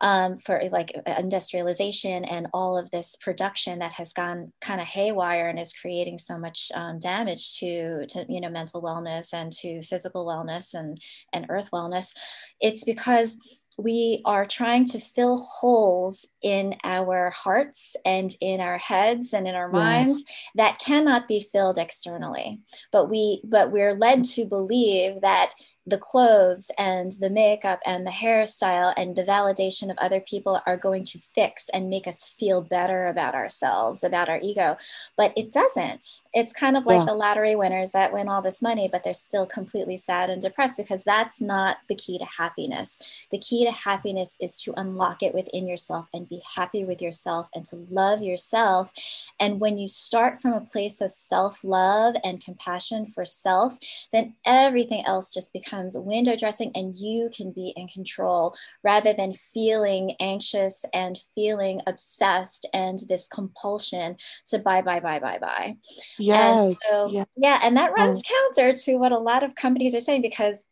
um, 0.00 0.36
for 0.36 0.60
like 0.70 0.92
industrialization 1.18 2.24
and 2.24 2.46
all 2.52 2.78
of 2.78 2.90
this 2.90 3.16
production 3.20 3.78
that 3.80 3.92
has 3.94 4.12
gone 4.12 4.52
kind 4.60 4.80
of 4.80 4.86
haywire 4.86 5.48
and 5.48 5.58
is 5.58 5.72
creating 5.72 6.18
so 6.18 6.38
much 6.38 6.70
um, 6.74 6.98
damage 6.98 7.58
to 7.58 8.06
to 8.06 8.24
you 8.28 8.40
know 8.40 8.50
mental 8.50 8.82
wellness 8.82 9.32
and 9.32 9.52
to 9.52 9.82
physical 9.82 10.26
wellness 10.26 10.74
and 10.74 11.00
and 11.32 11.46
earth 11.48 11.68
wellness 11.72 12.12
it's 12.60 12.84
because 12.84 13.38
we 13.78 14.22
are 14.24 14.46
trying 14.46 14.86
to 14.86 14.98
fill 14.98 15.38
holes 15.38 16.26
in 16.42 16.76
our 16.82 17.30
hearts 17.30 17.94
and 18.04 18.34
in 18.40 18.60
our 18.60 18.78
heads 18.78 19.34
and 19.34 19.46
in 19.46 19.54
our 19.54 19.70
minds 19.70 20.22
yes. 20.26 20.36
that 20.54 20.78
cannot 20.78 21.28
be 21.28 21.40
filled 21.52 21.78
externally 21.78 22.60
but 22.90 23.10
we 23.10 23.40
but 23.44 23.70
we're 23.70 23.94
led 23.94 24.24
to 24.24 24.46
believe 24.46 25.20
that 25.20 25.52
the 25.86 25.98
clothes 25.98 26.70
and 26.78 27.12
the 27.20 27.30
makeup 27.30 27.80
and 27.86 28.04
the 28.04 28.10
hairstyle 28.10 28.92
and 28.96 29.14
the 29.14 29.22
validation 29.22 29.88
of 29.88 29.96
other 29.98 30.20
people 30.20 30.60
are 30.66 30.76
going 30.76 31.04
to 31.04 31.18
fix 31.18 31.68
and 31.72 31.88
make 31.88 32.08
us 32.08 32.24
feel 32.24 32.60
better 32.60 33.06
about 33.06 33.36
ourselves, 33.36 34.02
about 34.02 34.28
our 34.28 34.40
ego. 34.42 34.76
But 35.16 35.32
it 35.36 35.52
doesn't. 35.52 36.22
It's 36.34 36.52
kind 36.52 36.76
of 36.76 36.86
like 36.86 37.00
yeah. 37.00 37.04
the 37.04 37.14
lottery 37.14 37.54
winners 37.54 37.92
that 37.92 38.12
win 38.12 38.28
all 38.28 38.42
this 38.42 38.60
money, 38.60 38.88
but 38.90 39.04
they're 39.04 39.14
still 39.14 39.46
completely 39.46 39.96
sad 39.96 40.28
and 40.28 40.42
depressed 40.42 40.76
because 40.76 41.04
that's 41.04 41.40
not 41.40 41.78
the 41.88 41.94
key 41.94 42.18
to 42.18 42.26
happiness. 42.36 42.98
The 43.30 43.38
key 43.38 43.64
to 43.64 43.72
happiness 43.72 44.34
is 44.40 44.56
to 44.62 44.74
unlock 44.76 45.22
it 45.22 45.34
within 45.34 45.68
yourself 45.68 46.08
and 46.12 46.28
be 46.28 46.42
happy 46.56 46.84
with 46.84 47.00
yourself 47.00 47.48
and 47.54 47.64
to 47.66 47.86
love 47.90 48.22
yourself. 48.22 48.92
And 49.38 49.60
when 49.60 49.78
you 49.78 49.86
start 49.86 50.40
from 50.42 50.52
a 50.52 50.60
place 50.60 51.00
of 51.00 51.12
self 51.12 51.62
love 51.62 52.16
and 52.24 52.42
compassion 52.42 53.06
for 53.06 53.24
self, 53.24 53.78
then 54.10 54.34
everything 54.44 55.04
else 55.06 55.32
just 55.32 55.52
becomes 55.52 55.75
becomes 55.76 55.96
window 55.98 56.36
dressing 56.36 56.70
and 56.74 56.94
you 56.94 57.28
can 57.34 57.52
be 57.52 57.72
in 57.76 57.86
control 57.88 58.54
rather 58.82 59.12
than 59.12 59.32
feeling 59.32 60.12
anxious 60.20 60.84
and 60.92 61.18
feeling 61.34 61.80
obsessed 61.86 62.66
and 62.72 63.00
this 63.08 63.28
compulsion 63.28 64.16
to 64.46 64.58
buy, 64.58 64.80
buy, 64.82 65.00
buy, 65.00 65.18
buy, 65.18 65.38
buy. 65.38 65.76
Yes, 66.18 66.66
and 66.66 66.76
so, 66.88 67.08
yeah. 67.08 67.24
yeah. 67.36 67.60
And 67.62 67.76
that 67.76 67.92
runs 67.96 68.22
oh. 68.24 68.52
counter 68.54 68.76
to 68.84 68.96
what 68.96 69.12
a 69.12 69.18
lot 69.18 69.42
of 69.42 69.54
companies 69.54 69.94
are 69.94 70.00
saying 70.00 70.22
because 70.22 70.62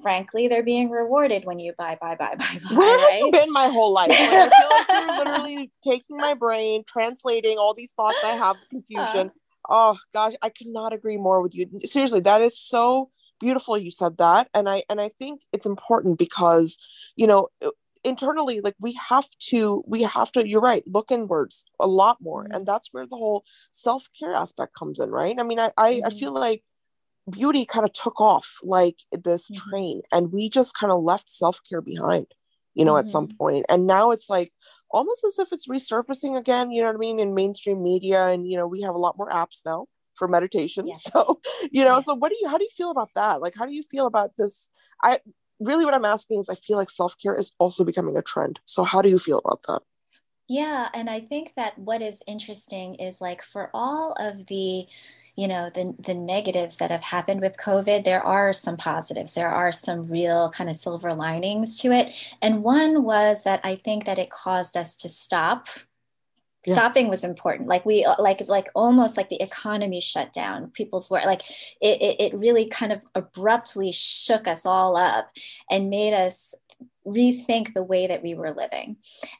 frankly, 0.00 0.46
they're 0.46 0.62
being 0.62 0.90
rewarded 0.90 1.44
when 1.44 1.58
you 1.58 1.72
buy, 1.76 1.98
buy, 2.00 2.14
buy, 2.14 2.36
buy, 2.36 2.58
buy. 2.68 2.76
Where 2.76 2.98
right? 2.98 3.12
have 3.14 3.20
you 3.20 3.32
been 3.32 3.52
my 3.52 3.66
whole 3.66 3.92
life? 3.92 4.10
Like, 4.10 4.20
I 4.20 4.48
feel 4.48 4.68
like 4.70 5.06
you're 5.06 5.18
literally 5.18 5.72
taking 5.84 6.18
my 6.18 6.34
brain, 6.34 6.84
translating 6.86 7.58
all 7.58 7.74
these 7.74 7.90
thoughts 7.92 8.18
I 8.24 8.36
have, 8.36 8.56
confusion, 8.70 9.28
uh, 9.28 9.42
oh 9.68 9.96
gosh 10.12 10.32
i 10.42 10.48
could 10.48 10.66
not 10.66 10.92
agree 10.92 11.16
more 11.16 11.40
with 11.40 11.54
you 11.54 11.66
seriously 11.84 12.20
that 12.20 12.42
is 12.42 12.58
so 12.58 13.10
beautiful 13.42 13.76
you 13.76 13.90
said 13.90 14.16
that 14.18 14.48
and 14.54 14.68
i 14.68 14.82
and 14.88 15.00
i 15.00 15.08
think 15.08 15.42
it's 15.52 15.66
important 15.66 16.18
because 16.18 16.78
you 17.16 17.26
know 17.26 17.48
internally 18.04 18.60
like 18.60 18.74
we 18.80 18.92
have 18.94 19.28
to 19.38 19.82
we 19.86 20.02
have 20.02 20.30
to 20.32 20.48
you're 20.48 20.60
right 20.60 20.84
look 20.86 21.10
inwards 21.10 21.64
a 21.80 21.86
lot 21.86 22.18
more 22.20 22.44
mm-hmm. 22.44 22.54
and 22.54 22.66
that's 22.66 22.88
where 22.92 23.06
the 23.06 23.16
whole 23.16 23.44
self-care 23.70 24.32
aspect 24.32 24.74
comes 24.74 24.98
in 24.98 25.10
right 25.10 25.36
i 25.38 25.42
mean 25.42 25.60
i 25.60 25.70
i, 25.76 25.94
mm-hmm. 25.94 26.06
I 26.06 26.10
feel 26.10 26.32
like 26.32 26.62
beauty 27.30 27.64
kind 27.64 27.84
of 27.84 27.92
took 27.92 28.20
off 28.20 28.58
like 28.62 28.98
this 29.12 29.48
mm-hmm. 29.48 29.70
train 29.70 30.02
and 30.10 30.32
we 30.32 30.48
just 30.48 30.76
kind 30.76 30.92
of 30.92 31.02
left 31.02 31.30
self-care 31.30 31.80
behind 31.80 32.26
you 32.74 32.84
know 32.84 32.96
at 32.96 33.08
some 33.08 33.28
mm-hmm. 33.28 33.36
point 33.36 33.66
and 33.68 33.86
now 33.86 34.10
it's 34.10 34.28
like 34.28 34.50
almost 34.90 35.24
as 35.24 35.38
if 35.38 35.52
it's 35.52 35.68
resurfacing 35.68 36.36
again 36.36 36.70
you 36.72 36.82
know 36.82 36.88
what 36.88 36.96
i 36.96 36.98
mean 36.98 37.20
in 37.20 37.34
mainstream 37.34 37.82
media 37.82 38.26
and 38.26 38.48
you 38.50 38.56
know 38.56 38.66
we 38.66 38.82
have 38.82 38.94
a 38.94 39.04
lot 39.06 39.16
more 39.16 39.28
apps 39.28 39.60
now 39.64 39.86
for 40.22 40.28
meditation 40.28 40.86
yeah. 40.86 40.94
so 40.94 41.40
you 41.72 41.84
know 41.84 41.96
yeah. 41.96 42.00
so 42.00 42.14
what 42.14 42.30
do 42.30 42.38
you 42.40 42.48
how 42.48 42.58
do 42.58 42.64
you 42.64 42.70
feel 42.70 42.90
about 42.90 43.10
that 43.14 43.40
like 43.40 43.54
how 43.56 43.66
do 43.66 43.74
you 43.74 43.82
feel 43.82 44.06
about 44.06 44.30
this 44.38 44.70
i 45.02 45.18
really 45.62 45.84
what 45.84 45.94
I'm 45.94 46.04
asking 46.04 46.40
is 46.40 46.48
I 46.48 46.54
feel 46.54 46.76
like 46.76 46.90
self 46.90 47.16
care 47.18 47.34
is 47.34 47.52
also 47.58 47.84
becoming 47.84 48.16
a 48.16 48.22
trend. 48.22 48.60
So, 48.64 48.84
how 48.84 49.02
do 49.02 49.08
you 49.08 49.18
feel 49.18 49.38
about 49.38 49.62
that? 49.68 49.80
Yeah. 50.48 50.88
And 50.92 51.08
I 51.08 51.20
think 51.20 51.52
that 51.56 51.78
what 51.78 52.02
is 52.02 52.22
interesting 52.26 52.96
is 52.96 53.20
like 53.20 53.42
for 53.42 53.70
all 53.72 54.14
of 54.18 54.46
the, 54.46 54.86
you 55.34 55.48
know 55.48 55.70
the 55.74 55.94
the 55.98 56.12
negatives 56.12 56.76
that 56.76 56.90
have 56.90 57.02
happened 57.02 57.40
with 57.40 57.56
covid 57.56 58.04
there 58.04 58.22
are 58.22 58.52
some 58.52 58.76
positives 58.76 59.32
there 59.32 59.48
are 59.48 59.72
some 59.72 60.02
real 60.02 60.50
kind 60.50 60.68
of 60.68 60.76
silver 60.76 61.14
linings 61.14 61.78
to 61.78 61.90
it 61.90 62.12
and 62.42 62.62
one 62.62 63.02
was 63.02 63.42
that 63.42 63.58
i 63.64 63.74
think 63.74 64.04
that 64.04 64.18
it 64.18 64.28
caused 64.28 64.76
us 64.76 64.94
to 64.94 65.08
stop 65.08 65.68
yeah. 66.64 66.74
stopping 66.74 67.08
was 67.08 67.24
important 67.24 67.68
like 67.68 67.84
we 67.84 68.04
uh, 68.04 68.14
like 68.18 68.46
like 68.48 68.68
almost 68.74 69.16
like 69.16 69.28
the 69.28 69.42
economy 69.42 70.00
shut 70.00 70.32
down 70.32 70.70
people's 70.70 71.10
work 71.10 71.24
like 71.24 71.42
it, 71.80 72.00
it, 72.00 72.20
it 72.20 72.34
really 72.34 72.66
kind 72.66 72.92
of 72.92 73.02
abruptly 73.14 73.92
shook 73.92 74.46
us 74.46 74.64
all 74.64 74.96
up 74.96 75.30
and 75.70 75.90
made 75.90 76.14
us 76.14 76.54
rethink 77.06 77.74
the 77.74 77.82
way 77.82 78.06
that 78.06 78.22
we 78.22 78.34
were 78.34 78.52
living. 78.52 78.96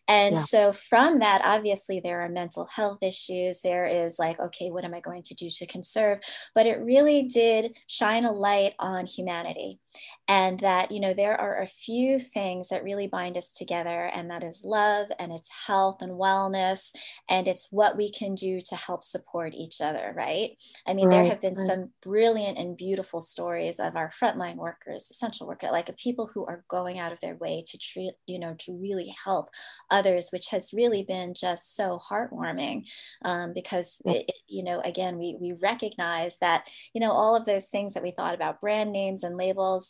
And 0.09 0.35
yeah. 0.35 0.41
so 0.41 0.73
from 0.73 1.21
that, 1.21 1.43
obviously, 1.45 2.01
there 2.01 2.23
are 2.23 2.29
mental 2.29 2.67
health 2.67 2.99
issues. 3.03 3.63
There 3.63 3.87
is 3.87 4.19
like, 4.19 4.41
okay, 4.41 4.71
what 4.71 4.85
am 4.85 4.95
I 4.95 5.01
going 5.01 5.23
to 5.25 5.35
do 5.35 5.49
to 5.51 5.67
conserve? 5.67 6.19
But 6.55 6.67
it 6.67 6.81
really 6.81 7.25
did 7.25 7.77
shine 7.87 8.25
a 8.25 8.33
light 8.33 8.75
on 8.79 9.07
humanity. 9.07 9.79
And 10.27 10.59
that, 10.61 10.91
you 10.91 10.99
know, 10.99 11.15
there 11.15 11.41
are 11.41 11.61
a 11.63 11.67
few 11.67 12.19
things 12.19 12.71
that 12.71 12.83
really 12.83 13.07
bind 13.07 13.37
us 13.37 13.53
together, 13.53 14.11
and 14.13 14.31
that 14.31 14.43
is 14.43 14.63
love 14.65 15.07
and 15.19 15.31
it's 15.31 15.49
health 15.67 15.99
and 16.01 16.13
wellness. 16.13 16.91
And 17.31 17.47
it's 17.47 17.69
what 17.71 17.97
we 17.97 18.11
can 18.11 18.35
do 18.35 18.61
to 18.63 18.75
help 18.75 19.05
support 19.05 19.55
each 19.55 19.81
other, 19.81 20.13
right? 20.17 20.59
I 20.87 20.95
mean, 20.95 21.09
right, 21.09 21.15
there 21.15 21.25
have 21.27 21.41
been 21.41 21.55
right. 21.55 21.69
some 21.69 21.91
brilliant 22.03 22.59
and 22.59 22.77
beautiful 22.77 23.21
stories 23.21 23.79
of 23.79 23.95
our 23.95 24.11
frontline 24.11 24.57
workers, 24.57 25.11
essential 25.11 25.47
workers, 25.47 25.71
like 25.71 25.97
people 25.97 26.29
who 26.33 26.45
are 26.45 26.65
going 26.69 26.99
out 26.99 27.13
of 27.13 27.21
their 27.21 27.37
way 27.37 27.53
way 27.53 27.65
to 27.69 27.79
treat, 27.79 28.13
you 28.27 28.39
know, 28.39 28.55
to 28.61 28.73
really 28.73 29.15
help 29.25 29.49
others, 29.91 30.31
which 30.31 30.49
has 30.49 30.73
really 30.73 31.03
been 31.03 31.35
just 31.35 31.77
so 31.77 32.01
heartwarming 32.11 32.89
um, 33.25 33.53
because, 33.53 34.01
it, 34.05 34.25
it, 34.29 34.35
you 34.49 34.63
know, 34.63 34.81
again, 34.81 35.19
we, 35.19 35.37
we 35.41 35.53
recognize 35.53 36.39
that, 36.41 36.69
you 36.95 37.01
know, 37.01 37.13
all 37.13 37.37
of 37.37 37.45
those 37.45 37.69
things 37.69 37.95
that 37.95 38.03
we 38.03 38.11
thought 38.11 38.35
about 38.35 38.61
brand 38.61 38.93
names 38.93 39.23
and 39.23 39.37
labels, 39.37 39.82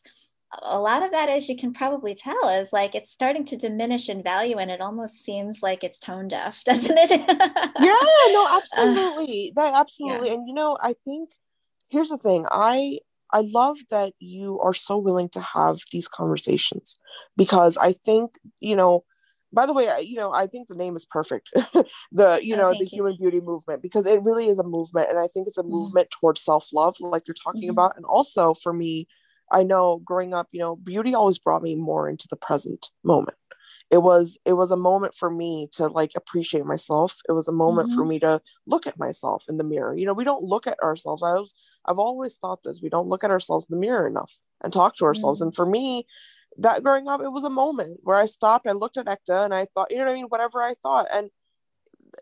a 0.61 0.78
lot 0.78 1.02
of 1.02 1.12
that, 1.12 1.28
as 1.28 1.49
you 1.49 1.56
can 1.56 1.72
probably 1.72 2.14
tell, 2.14 2.49
is 2.49 2.72
like 2.72 2.94
it's 2.94 3.11
starting 3.11 3.44
to 3.46 3.56
diminish 3.56 4.08
in 4.08 4.22
value 4.22 4.58
and 4.58 4.70
it 4.70 4.80
almost 4.80 5.25
seems 5.25 5.62
like 5.62 5.82
it's 5.82 5.99
tone 5.99 6.28
deaf, 6.28 6.62
doesn't 6.64 6.96
it? 6.99 7.11
yeah, 7.11 8.32
no, 8.32 8.49
absolutely. 8.58 9.52
Uh, 9.56 9.62
that 9.62 9.80
absolutely. 9.80 10.28
Yeah. 10.28 10.34
And 10.34 10.49
you 10.49 10.54
know, 10.54 10.76
I 10.80 10.94
think 11.04 11.30
here's 11.88 12.11
the 12.11 12.18
thing. 12.18 12.46
I 12.50 12.99
I 13.32 13.40
love 13.40 13.78
that 13.90 14.12
you 14.18 14.61
are 14.61 14.75
so 14.75 14.99
willing 14.99 15.30
to 15.30 15.40
have 15.40 15.78
these 15.90 16.06
conversations 16.06 16.99
because 17.37 17.78
I 17.78 17.94
think, 17.94 18.32
you 18.61 18.76
know, 18.76 19.04
by 19.54 19.66
the 19.66 19.72
way, 19.72 19.88
I, 19.88 19.99
you 19.99 20.16
know, 20.16 20.32
I 20.32 20.46
think 20.46 20.68
the 20.68 20.75
name 20.75 20.96
is 20.96 21.04
perfect. 21.04 21.50
the, 22.12 22.40
you 22.42 22.54
oh, 22.54 22.58
know, 22.58 22.70
the 22.72 22.84
you. 22.84 22.90
human 22.90 23.16
beauty 23.18 23.40
movement, 23.40 23.82
because 23.82 24.06
it 24.06 24.22
really 24.22 24.49
is 24.49 24.58
a 24.58 24.64
movement. 24.64 25.11
And 25.11 25.18
I 25.18 25.28
think 25.28 25.46
it's 25.46 25.58
a 25.58 25.62
mm 25.62 25.72
movement 25.72 26.11
towards 26.11 26.42
self 26.42 26.72
love, 26.72 26.96
like 27.00 27.26
you're 27.26 27.34
talking 27.34 27.62
mm-hmm. 27.62 27.70
about. 27.70 27.96
And 27.96 28.04
also 28.04 28.54
for 28.54 28.72
me, 28.72 29.08
I 29.52 29.62
know 29.62 30.00
growing 30.04 30.32
up, 30.35 30.49
you 30.50 30.61
know, 30.61 30.76
beauty 30.76 31.14
always 31.14 31.38
brought 31.38 31.62
me 31.62 31.75
more 31.75 32.09
into 32.09 32.26
the 32.28 32.37
present 32.37 32.90
moment. 33.04 33.37
It 33.90 34.02
was 34.02 34.38
it 34.47 34.54
was 34.54 34.71
a 34.71 34.76
moment 34.76 35.14
for 35.14 35.30
me 35.30 35.68
to 35.73 35.87
like 35.87 36.12
appreciate 36.16 36.64
myself. 36.64 37.18
It 37.28 37.32
was 37.32 37.47
a 37.47 37.52
moment 37.52 37.88
mm-hmm. 37.88 37.99
for 37.99 38.06
me 38.06 38.18
to 38.21 38.40
look 38.66 38.87
at 38.87 38.99
myself 38.99 39.44
in 39.50 39.59
the 39.59 39.64
mirror. 39.64 39.94
You 39.94 40.06
know 40.06 40.14
we 40.14 40.25
don't 40.25 40.42
look 40.42 40.66
at 40.66 40.82
ourselves. 40.82 41.23
I 41.23 41.32
was 41.35 41.54
i've 41.85 41.99
always 41.99 42.37
thought 42.37 42.62
this 42.62 42.80
we 42.82 42.88
don't 42.88 43.09
look 43.09 43.23
at 43.23 43.30
ourselves 43.30 43.66
in 43.68 43.76
the 43.76 43.80
mirror 43.80 44.06
enough 44.06 44.38
and 44.62 44.73
talk 44.73 44.97
to 44.97 45.04
ourselves. 45.04 45.40
Mm-hmm. 45.40 45.49
and 45.49 45.56
for 45.56 45.66
me 45.66 46.06
that 46.59 46.82
growing 46.82 47.09
up 47.09 47.21
it 47.21 47.32
was 47.32 47.44
a 47.44 47.50
moment 47.50 48.00
where 48.02 48.16
i 48.16 48.25
stopped 48.25 48.66
i 48.66 48.73
looked 48.73 48.97
at 48.97 49.06
Ekta 49.06 49.44
and 49.44 49.54
i 49.54 49.66
thought 49.75 49.90
you 49.90 49.99
know 49.99 50.04
what 50.04 50.11
i 50.11 50.14
mean? 50.14 50.26
Whatever 50.26 50.62
i 50.62 50.75
thought. 50.82 51.06
And 51.12 51.30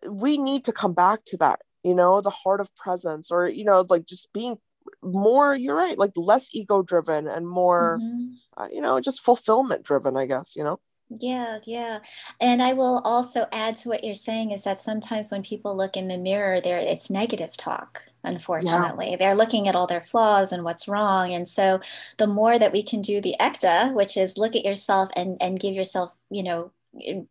we 0.08 0.38
need 0.38 0.64
to 0.64 0.72
come 0.72 0.94
back 0.94 1.25
to 1.26 1.37
that 1.37 1.60
you 1.84 1.94
know 1.94 2.20
the 2.20 2.30
heart 2.30 2.60
of 2.60 2.75
presence 2.75 3.30
or 3.30 3.49
you 3.49 3.64
know 3.64 3.87
like 3.88 4.06
just 4.06 4.32
being 4.32 4.58
more 5.02 5.54
you're 5.54 5.76
right 5.76 5.99
like 5.99 6.12
less 6.16 6.49
ego 6.52 6.83
driven 6.83 7.26
and 7.26 7.49
more 7.49 7.99
mm-hmm. 8.02 8.33
uh, 8.57 8.69
you 8.71 8.80
know 8.80 9.00
just 9.00 9.23
fulfillment 9.23 9.83
driven 9.83 10.16
i 10.16 10.26
guess 10.26 10.54
you 10.57 10.62
know 10.62 10.78
yeah, 11.19 11.59
yeah. 11.64 11.99
And 12.40 12.62
I 12.62 12.73
will 12.73 13.00
also 13.04 13.47
add 13.50 13.76
to 13.78 13.88
what 13.88 14.04
you're 14.04 14.14
saying 14.14 14.52
is 14.52 14.62
that 14.62 14.80
sometimes 14.80 15.30
when 15.30 15.42
people 15.42 15.76
look 15.76 15.97
in 15.97 16.07
the 16.07 16.16
mirror, 16.16 16.61
there 16.61 16.78
it's 16.78 17.11
negative 17.11 17.57
talk, 17.57 18.04
unfortunately. 18.23 19.11
Yeah. 19.11 19.16
They're 19.16 19.35
looking 19.35 19.66
at 19.66 19.75
all 19.75 19.88
their 19.88 20.02
flaws 20.02 20.52
and 20.52 20.62
what's 20.62 20.87
wrong. 20.87 21.35
And 21.35 21.49
so 21.49 21.80
the 22.19 22.28
more 22.28 22.59
that 22.61 22.73
we 22.73 22.85
can 22.85 23.02
do 23.02 23.21
the 23.21 23.35
Ekta, 23.40 23.92
which 23.92 24.16
is 24.16 24.38
look 24.38 24.54
at 24.54 24.64
yourself 24.64 25.11
and 25.16 25.37
and 25.42 25.59
give 25.59 25.75
yourself, 25.75 26.14
you 26.30 26.45
know, 26.45 26.71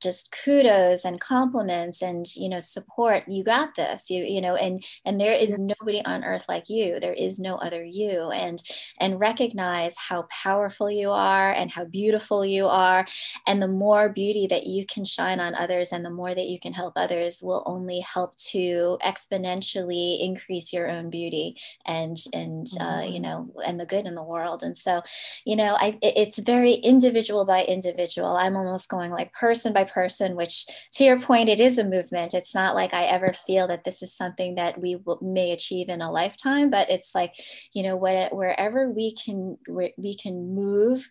just 0.02 0.36
kudos 0.44 1.04
and 1.04 1.20
compliments 1.20 2.02
and 2.02 2.26
you 2.36 2.50
know 2.50 2.60
support. 2.60 3.24
You 3.28 3.44
got 3.44 3.76
this 3.76 4.10
you 4.10 4.24
you 4.24 4.42
know 4.42 4.56
and 4.56 4.84
and 5.06 5.20
there 5.20 5.34
is 5.34 5.60
nobody 5.60 6.04
on 6.06 6.24
earth 6.24 6.46
like 6.48 6.70
you. 6.70 7.00
There 7.00 7.14
is 7.14 7.40
no 7.40 7.56
other 7.56 7.84
you. 7.84 8.32
And 8.32 8.62
and 9.00 9.20
recognize 9.20 9.96
how 9.98 10.28
powerful 10.30 10.90
you 10.90 11.12
are 11.12 11.52
and 11.52 11.72
how 11.72 11.86
beautiful 11.86 12.46
you 12.46 12.68
are. 12.68 13.06
And 13.48 13.62
the 13.62 13.68
more 13.68 14.10
beauty 14.10 14.48
that 14.48 14.66
you 14.66 14.86
can 14.86 15.04
shine 15.06 15.40
on 15.40 15.56
others 15.56 15.92
and 15.92 16.06
the 16.06 16.10
more 16.10 16.34
that 16.34 16.48
you 16.48 16.60
can 16.60 16.74
help 16.74 16.94
others 16.96 17.42
will 17.42 17.64
only 17.66 18.00
help 18.00 18.36
to 18.52 18.98
exponentially 19.04 20.20
increase 20.22 20.72
your 20.72 20.90
own 20.90 21.10
beauty 21.10 21.58
and 21.86 22.18
and 22.34 22.68
uh, 22.80 23.02
you 23.04 23.20
mm-hmm. 23.20 23.22
know 23.24 23.54
and 23.66 23.80
the 23.80 23.86
good 23.86 24.08
in 24.08 24.16
the 24.16 24.24
world. 24.24 24.64
And 24.64 24.78
so 24.78 25.02
you 25.46 25.58
know 25.58 25.76
I, 25.78 25.98
it's 26.02 26.40
very 26.40 26.74
individual 26.74 27.46
by 27.46 27.64
individual. 27.64 28.38
I'm 28.38 28.56
almost 28.56 28.88
going 28.88 29.12
like 29.12 29.34
per 29.34 29.49
person 29.50 29.74
by 29.74 29.84
person, 29.84 30.36
which 30.36 30.66
to 30.94 31.04
your 31.04 31.20
point, 31.20 31.50
it 31.50 31.60
is 31.60 31.80
a 31.80 31.84
movement. 31.84 32.36
It's 32.36 32.54
not 32.54 32.76
like 32.76 32.94
I 32.94 33.06
ever 33.06 33.34
feel 33.48 33.68
that 33.68 33.84
this 33.84 34.04
is 34.04 34.14
something 34.14 34.56
that 34.56 34.80
we 34.80 34.96
will, 34.98 35.18
may 35.22 35.52
achieve 35.52 35.90
in 35.90 36.02
a 36.02 36.12
lifetime, 36.12 36.70
but 36.70 36.92
it's 36.92 37.16
like, 37.16 37.34
you 37.74 37.82
know, 37.82 37.96
what, 37.96 38.36
wherever 38.36 38.90
we 38.92 39.16
can, 39.16 39.58
we 39.98 40.16
can 40.16 40.54
move 40.54 41.10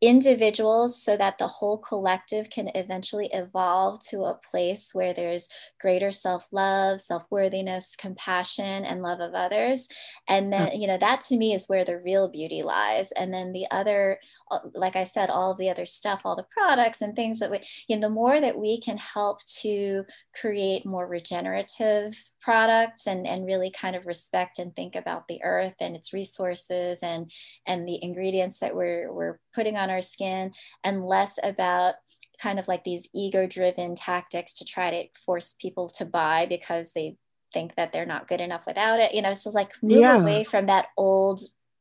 individuals 0.00 1.02
so 1.02 1.16
that 1.16 1.38
the 1.38 1.48
whole 1.48 1.78
collective 1.78 2.50
can 2.50 2.70
eventually 2.74 3.28
evolve 3.32 4.00
to 4.00 4.22
a 4.22 4.38
place 4.50 4.90
where 4.92 5.12
there's 5.12 5.48
greater 5.80 6.10
self-love 6.10 7.00
self-worthiness 7.00 7.96
compassion 7.96 8.84
and 8.84 9.02
love 9.02 9.20
of 9.20 9.34
others. 9.34 9.88
And 10.28 10.52
then 10.52 10.80
you 10.80 10.86
know 10.86 10.98
that 10.98 11.22
to 11.22 11.36
me 11.36 11.52
is 11.52 11.68
where 11.68 11.84
the 11.84 11.98
real 11.98 12.28
beauty 12.28 12.62
lies. 12.62 13.10
And 13.12 13.34
then 13.34 13.52
the 13.52 13.66
other 13.70 14.18
uh, 14.50 14.58
like 14.74 14.96
i 14.96 15.04
said 15.04 15.30
all 15.30 15.54
the 15.54 15.70
other 15.70 15.86
stuff 15.86 16.20
all 16.24 16.36
the 16.36 16.46
products 16.56 17.00
and 17.02 17.14
things 17.14 17.38
that 17.38 17.50
we 17.50 17.60
you 17.88 17.96
know 17.96 18.02
the 18.02 18.08
more 18.08 18.40
that 18.40 18.58
we 18.58 18.80
can 18.80 18.96
help 18.96 19.44
to 19.44 20.04
create 20.38 20.86
more 20.86 21.06
regenerative 21.06 22.14
products 22.40 23.06
and, 23.06 23.26
and 23.26 23.46
really 23.46 23.70
kind 23.70 23.96
of 23.96 24.06
respect 24.06 24.58
and 24.58 24.74
think 24.74 24.94
about 24.96 25.28
the 25.28 25.40
earth 25.42 25.74
and 25.80 25.96
its 25.96 26.12
resources 26.12 27.02
and, 27.02 27.30
and 27.66 27.86
the 27.86 28.02
ingredients 28.02 28.58
that 28.60 28.74
we're, 28.74 29.12
we're 29.12 29.38
putting 29.54 29.76
on 29.76 29.90
our 29.90 30.00
skin 30.00 30.52
and 30.84 31.04
less 31.04 31.38
about 31.42 31.94
kind 32.40 32.58
of 32.58 32.68
like 32.68 32.84
these 32.84 33.08
ego 33.14 33.46
driven 33.46 33.94
tactics 33.94 34.54
to 34.54 34.64
try 34.64 34.90
to 34.90 35.08
force 35.26 35.56
people 35.60 35.88
to 35.88 36.04
buy 36.04 36.46
because 36.46 36.92
they 36.92 37.16
think 37.52 37.74
that 37.76 37.92
they're 37.92 38.06
not 38.06 38.28
good 38.28 38.40
enough 38.40 38.62
without 38.66 39.00
it. 39.00 39.14
You 39.14 39.22
know, 39.22 39.32
so 39.32 39.50
like 39.50 39.72
move 39.82 40.00
yeah. 40.00 40.20
away 40.20 40.44
from 40.44 40.66
that 40.66 40.86
old 40.96 41.40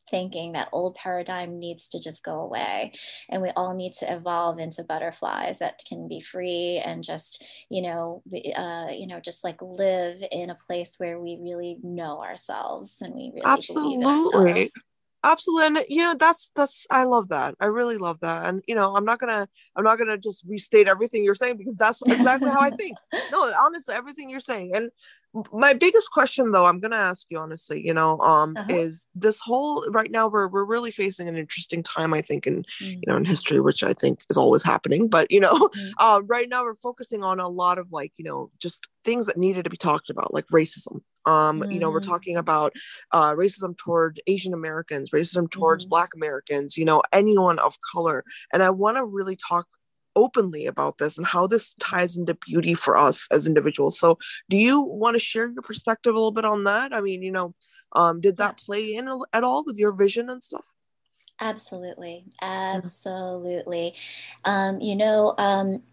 thinking 0.09 0.53
that 0.53 0.69
old 0.71 0.95
paradigm 0.95 1.59
needs 1.59 1.89
to 1.89 1.99
just 1.99 2.23
go 2.23 2.41
away 2.41 2.93
and 3.29 3.41
we 3.41 3.49
all 3.55 3.73
need 3.73 3.93
to 3.93 4.11
evolve 4.11 4.59
into 4.59 4.83
butterflies 4.83 5.59
that 5.59 5.81
can 5.87 6.07
be 6.07 6.19
free 6.19 6.81
and 6.83 7.03
just 7.03 7.43
you 7.69 7.81
know 7.81 8.21
uh, 8.55 8.87
you 8.91 9.07
know 9.07 9.19
just 9.19 9.43
like 9.43 9.61
live 9.61 10.23
in 10.31 10.49
a 10.49 10.55
place 10.55 10.95
where 10.97 11.19
we 11.19 11.37
really 11.41 11.77
know 11.83 12.21
ourselves 12.21 13.01
and 13.01 13.13
we 13.13 13.31
really 13.33 13.45
absolutely 13.45 14.71
absolutely 15.23 15.65
and 15.65 15.85
you 15.89 16.01
know 16.01 16.15
that's 16.15 16.51
that's 16.55 16.85
i 16.91 17.03
love 17.03 17.29
that 17.29 17.55
i 17.59 17.65
really 17.65 17.97
love 17.97 18.19
that 18.19 18.45
and 18.45 18.61
you 18.67 18.75
know 18.75 18.95
i'm 18.95 19.05
not 19.05 19.19
gonna 19.19 19.47
i'm 19.75 19.83
not 19.83 19.97
gonna 19.97 20.17
just 20.17 20.43
restate 20.47 20.87
everything 20.87 21.23
you're 21.23 21.35
saying 21.35 21.57
because 21.57 21.75
that's 21.75 22.01
exactly 22.03 22.49
how 22.49 22.61
i 22.61 22.69
think 22.69 22.95
no 23.31 23.51
honestly 23.61 23.95
everything 23.95 24.29
you're 24.29 24.39
saying 24.39 24.71
and 24.75 24.91
my 25.51 25.73
biggest 25.73 26.11
question 26.11 26.51
though 26.51 26.65
i'm 26.65 26.79
gonna 26.79 26.95
ask 26.95 27.25
you 27.29 27.37
honestly 27.37 27.85
you 27.85 27.93
know 27.93 28.19
um 28.19 28.55
uh-huh. 28.55 28.67
is 28.69 29.07
this 29.15 29.39
whole 29.39 29.85
right 29.89 30.11
now 30.11 30.27
we're, 30.27 30.47
we're 30.47 30.65
really 30.65 30.91
facing 30.91 31.27
an 31.27 31.35
interesting 31.35 31.83
time 31.83 32.13
i 32.13 32.21
think 32.21 32.47
in 32.47 32.63
mm-hmm. 32.81 32.85
you 32.85 33.03
know 33.07 33.17
in 33.17 33.25
history 33.25 33.59
which 33.59 33.83
i 33.83 33.93
think 33.93 34.19
is 34.29 34.37
always 34.37 34.63
happening 34.63 35.07
but 35.07 35.29
you 35.31 35.39
know 35.39 35.53
mm-hmm. 35.53 35.89
uh, 35.99 36.21
right 36.25 36.47
now 36.49 36.63
we're 36.63 36.75
focusing 36.75 37.23
on 37.23 37.39
a 37.39 37.49
lot 37.49 37.77
of 37.77 37.91
like 37.91 38.13
you 38.17 38.25
know 38.25 38.49
just 38.59 38.87
things 39.03 39.25
that 39.25 39.37
needed 39.37 39.63
to 39.63 39.69
be 39.69 39.77
talked 39.77 40.09
about 40.09 40.33
like 40.33 40.45
racism 40.47 41.01
um 41.27 41.59
mm-hmm. 41.59 41.71
you 41.71 41.79
know 41.79 41.91
we're 41.91 41.99
mm. 41.99 42.07
talking 42.07 42.37
about 42.37 42.73
uh 43.11 43.33
racism 43.35 43.77
toward 43.77 44.19
asian 44.25 44.53
americans 44.53 45.11
racism 45.11 45.49
towards 45.49 45.83
mm-hmm. 45.83 45.89
black 45.89 46.09
americans 46.15 46.75
you 46.77 46.85
know 46.85 47.01
anyone 47.13 47.59
of 47.59 47.77
color 47.93 48.23
and 48.51 48.63
i 48.63 48.69
want 48.69 48.97
to 48.97 49.05
really 49.05 49.35
talk 49.35 49.67
openly 50.17 50.65
about 50.65 50.97
this 50.97 51.17
and 51.17 51.27
how 51.27 51.45
this 51.47 51.75
ties 51.79 52.17
into 52.17 52.33
beauty 52.33 52.73
for 52.73 52.97
us 52.97 53.27
as 53.31 53.45
individuals. 53.45 53.99
So, 53.99 54.17
do 54.49 54.57
you 54.57 54.81
want 54.81 55.13
to 55.13 55.19
share 55.19 55.47
your 55.47 55.61
perspective 55.61 56.13
a 56.13 56.17
little 56.17 56.31
bit 56.31 56.43
on 56.43 56.63
that? 56.63 56.91
I 56.91 57.01
mean, 57.01 57.21
you 57.21 57.31
know, 57.31 57.53
um, 57.93 58.19
did 58.19 58.37
that 58.37 58.57
play 58.57 58.95
in 58.95 59.07
at 59.31 59.43
all 59.43 59.63
with 59.63 59.77
your 59.77 59.93
vision 59.93 60.29
and 60.29 60.43
stuff? 60.43 60.65
Absolutely, 61.39 62.25
absolutely. 62.41 63.93
Um, 64.43 64.81
you 64.81 64.95
know, 64.95 65.35
um, 65.37 65.83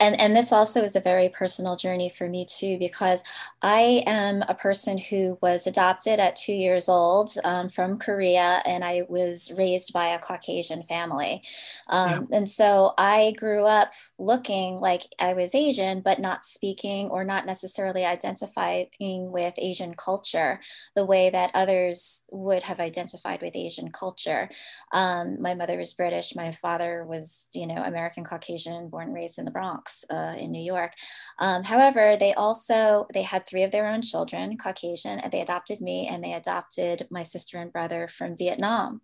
and 0.00 0.18
and 0.18 0.34
this 0.34 0.50
also 0.50 0.82
is 0.82 0.96
a 0.96 1.00
very 1.00 1.28
personal 1.28 1.76
journey 1.76 2.08
for 2.08 2.28
me 2.28 2.44
too 2.46 2.78
because 2.78 3.22
i 3.62 4.02
am 4.06 4.42
a 4.48 4.54
person 4.54 4.96
who 4.96 5.38
was 5.42 5.66
adopted 5.66 6.18
at 6.18 6.34
two 6.34 6.52
years 6.52 6.88
old 6.88 7.30
um, 7.44 7.68
from 7.68 7.98
korea 7.98 8.62
and 8.64 8.82
i 8.82 9.02
was 9.08 9.52
raised 9.56 9.92
by 9.92 10.08
a 10.08 10.18
caucasian 10.18 10.82
family. 10.84 11.42
Um, 11.88 12.10
yeah. 12.30 12.38
and 12.38 12.48
so 12.48 12.94
i 12.96 13.34
grew 13.36 13.64
up 13.64 13.90
looking 14.18 14.80
like 14.80 15.02
i 15.20 15.34
was 15.34 15.54
asian 15.54 16.00
but 16.00 16.18
not 16.18 16.44
speaking 16.44 17.08
or 17.10 17.22
not 17.24 17.46
necessarily 17.46 18.04
identifying 18.04 18.88
with 18.98 19.54
asian 19.58 19.94
culture 19.94 20.60
the 20.96 21.04
way 21.04 21.28
that 21.30 21.50
others 21.54 22.24
would 22.30 22.62
have 22.62 22.80
identified 22.80 23.42
with 23.42 23.54
asian 23.54 23.90
culture. 23.92 24.48
Um, 24.92 25.40
my 25.40 25.54
mother 25.54 25.76
was 25.76 25.92
british 25.92 26.34
my 26.34 26.52
father 26.52 27.04
was 27.04 27.46
you 27.52 27.66
know 27.66 27.82
american 27.82 28.24
caucasian 28.24 28.88
born 28.88 29.10
and 29.10 29.14
raised 29.14 29.38
in 29.38 29.44
the 29.44 29.50
bronx 29.50 29.89
uh, 30.10 30.34
in 30.38 30.50
New 30.52 30.62
York. 30.62 30.92
Um, 31.38 31.62
however, 31.62 32.16
they 32.16 32.34
also 32.34 33.06
they 33.12 33.22
had 33.22 33.46
three 33.46 33.62
of 33.62 33.70
their 33.70 33.88
own 33.88 34.02
children, 34.02 34.56
Caucasian, 34.56 35.18
and 35.20 35.32
they 35.32 35.40
adopted 35.40 35.80
me 35.80 36.08
and 36.10 36.22
they 36.22 36.34
adopted 36.34 37.06
my 37.10 37.22
sister 37.22 37.58
and 37.58 37.72
brother 37.72 38.08
from 38.08 38.36
Vietnam, 38.36 39.00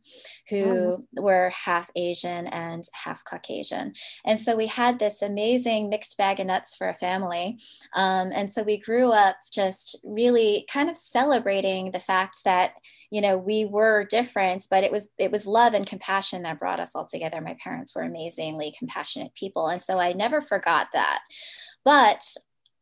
who 0.48 1.04
were 1.14 1.50
half 1.50 1.90
Asian 1.96 2.46
and 2.48 2.84
half 2.92 3.24
Caucasian. 3.24 3.94
And 4.24 4.38
so 4.38 4.56
we 4.56 4.66
had 4.66 4.98
this 4.98 5.22
amazing 5.22 5.88
mixed 5.88 6.16
bag 6.18 6.40
of 6.40 6.46
nuts 6.46 6.76
for 6.76 6.88
a 6.88 6.94
family. 6.94 7.58
Um, 7.94 8.32
and 8.34 8.50
so 8.50 8.62
we 8.62 8.78
grew 8.78 9.12
up 9.12 9.36
just 9.52 9.98
really 10.04 10.66
kind 10.70 10.90
of 10.90 10.96
celebrating 10.96 11.90
the 11.90 12.00
fact 12.00 12.38
that 12.44 12.76
you 13.10 13.20
know 13.20 13.36
we 13.36 13.64
were 13.64 14.04
different, 14.04 14.66
but 14.70 14.84
it 14.84 14.92
was 14.92 15.12
it 15.18 15.30
was 15.30 15.46
love 15.46 15.74
and 15.74 15.86
compassion 15.86 16.42
that 16.42 16.58
brought 16.58 16.80
us 16.80 16.94
all 16.94 17.06
together. 17.06 17.40
My 17.40 17.56
parents 17.62 17.94
were 17.94 18.02
amazingly 18.02 18.74
compassionate 18.78 19.34
people, 19.34 19.68
and 19.68 19.80
so 19.80 19.98
I 19.98 20.12
never 20.12 20.40
forgot 20.40 20.75
got 20.76 20.88
that. 20.92 21.20
But 21.84 22.22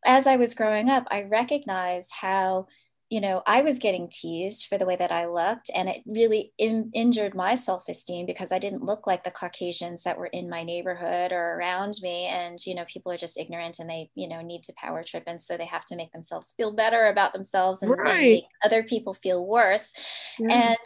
as 0.07 0.27
I 0.27 0.37
was 0.37 0.55
growing 0.55 0.91
up, 0.91 1.07
I 1.11 1.25
recognized 1.25 2.13
how, 2.21 2.67
you 3.11 3.21
know, 3.21 3.43
I 3.47 3.63
was 3.63 3.79
getting 3.79 4.09
teased 4.11 4.67
for 4.67 4.77
the 4.77 4.87
way 4.87 4.97
that 4.97 5.13
I 5.13 5.27
looked, 5.27 5.71
and 5.75 5.89
it 5.89 6.03
really 6.07 6.53
in- 6.59 6.91
injured 6.95 7.35
my 7.35 7.55
self 7.55 7.89
esteem 7.89 8.27
because 8.27 8.51
I 8.51 8.59
didn't 8.59 8.85
look 8.85 9.07
like 9.07 9.25
the 9.25 9.31
Caucasians 9.31 10.03
that 10.03 10.19
were 10.19 10.27
in 10.27 10.51
my 10.51 10.63
neighborhood 10.63 11.33
or 11.33 11.57
around 11.57 11.95
me. 12.03 12.27
And, 12.27 12.59
you 12.67 12.75
know, 12.75 12.85
people 12.87 13.13
are 13.13 13.17
just 13.17 13.39
ignorant 13.39 13.79
and 13.79 13.89
they, 13.89 14.11
you 14.15 14.29
know, 14.29 14.41
need 14.41 14.63
to 14.65 14.75
power 14.77 15.05
trip. 15.05 15.25
And 15.27 15.41
so 15.41 15.57
they 15.57 15.67
have 15.67 15.85
to 15.87 15.97
make 15.97 16.13
themselves 16.13 16.55
feel 16.57 16.73
better 16.73 17.07
about 17.07 17.33
themselves 17.33 17.83
and, 17.83 17.91
right. 17.91 18.09
and 18.09 18.21
make 18.21 18.45
other 18.65 18.83
people 18.83 19.15
feel 19.15 19.47
worse. 19.47 19.93
Yeah. 20.39 20.71
And 20.71 20.79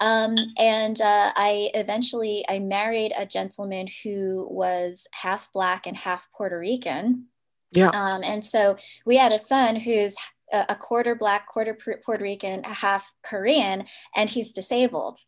um, 0.00 0.36
and 0.56 1.00
uh, 1.00 1.32
I 1.34 1.70
eventually 1.74 2.44
I 2.48 2.58
married 2.60 3.12
a 3.16 3.26
gentleman 3.26 3.88
who 4.02 4.46
was 4.50 5.06
half 5.12 5.52
black 5.52 5.86
and 5.86 5.96
half 5.96 6.28
Puerto 6.32 6.58
Rican. 6.58 7.26
Yeah. 7.72 7.90
Um, 7.90 8.22
and 8.24 8.44
so 8.44 8.76
we 9.04 9.16
had 9.16 9.32
a 9.32 9.38
son 9.38 9.76
who's 9.76 10.16
a 10.52 10.74
quarter 10.74 11.14
black, 11.14 11.46
quarter 11.46 11.76
Puerto 12.04 12.22
Rican, 12.22 12.62
a 12.64 12.72
half 12.72 13.12
Korean, 13.22 13.84
and 14.16 14.30
he's 14.30 14.52
disabled. 14.52 15.18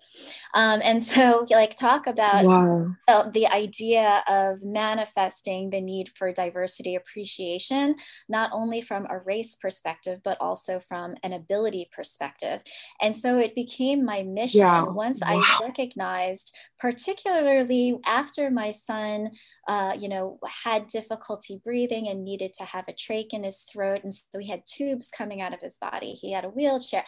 Um, 0.55 0.81
and 0.83 1.03
so, 1.15 1.47
like, 1.51 1.77
talk 1.77 2.07
about 2.07 2.45
wow. 2.45 3.31
the 3.33 3.47
idea 3.47 4.23
of 4.29 4.63
manifesting 4.63 5.71
the 5.71 5.81
need 5.81 6.11
for 6.17 6.33
diversity 6.33 6.95
appreciation, 6.95 7.97
not 8.29 8.51
only 8.53 8.81
from 8.81 9.07
a 9.11 9.19
race 9.19 9.57
perspective, 9.57 10.21
but 10.25 10.39
also 10.41 10.81
from 10.81 11.15
an 11.23 11.33
ability 11.33 11.91
perspective. 11.95 12.63
And 13.01 13.17
so, 13.17 13.39
it 13.39 13.55
became 13.55 14.05
my 14.05 14.23
mission 14.23 14.61
yeah. 14.61 14.85
once 14.85 15.21
wow. 15.21 15.43
I 15.45 15.65
recognized, 15.65 16.55
particularly 16.79 17.99
after 18.07 18.51
my 18.51 18.73
son, 18.73 19.31
uh, 19.69 19.97
you 19.99 20.09
know, 20.09 20.39
had 20.65 20.87
difficulty 20.87 21.61
breathing 21.63 22.09
and 22.09 22.25
needed 22.25 22.55
to 22.55 22.65
have 22.65 22.87
a 22.89 22.93
trach 22.93 23.29
in 23.33 23.45
his 23.45 23.67
throat, 23.71 24.01
and 24.03 24.15
so 24.15 24.39
he 24.39 24.49
had 24.49 24.63
tubes 24.67 25.10
coming 25.11 25.41
out 25.41 25.55
of 25.55 25.61
his 25.61 25.79
body. 25.79 26.13
He 26.13 26.33
had 26.33 26.45
a 26.45 26.51
wheelchair. 26.51 27.05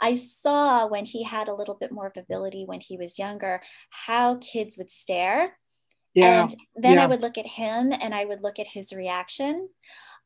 I 0.00 0.16
saw 0.16 0.86
when 0.86 1.04
he 1.04 1.22
had 1.24 1.48
a 1.48 1.54
little 1.54 1.74
bit 1.74 1.92
more 1.92 2.06
of 2.06 2.16
ability 2.16 2.64
when 2.64 2.80
he 2.80 2.96
was 2.96 3.18
younger 3.18 3.60
how 3.90 4.36
kids 4.36 4.78
would 4.78 4.90
stare. 4.90 5.56
Yeah. 6.14 6.42
And 6.42 6.54
then 6.74 6.94
yeah. 6.94 7.04
I 7.04 7.06
would 7.06 7.22
look 7.22 7.38
at 7.38 7.46
him 7.46 7.92
and 7.92 8.14
I 8.14 8.24
would 8.24 8.42
look 8.42 8.58
at 8.58 8.66
his 8.66 8.92
reaction. 8.92 9.68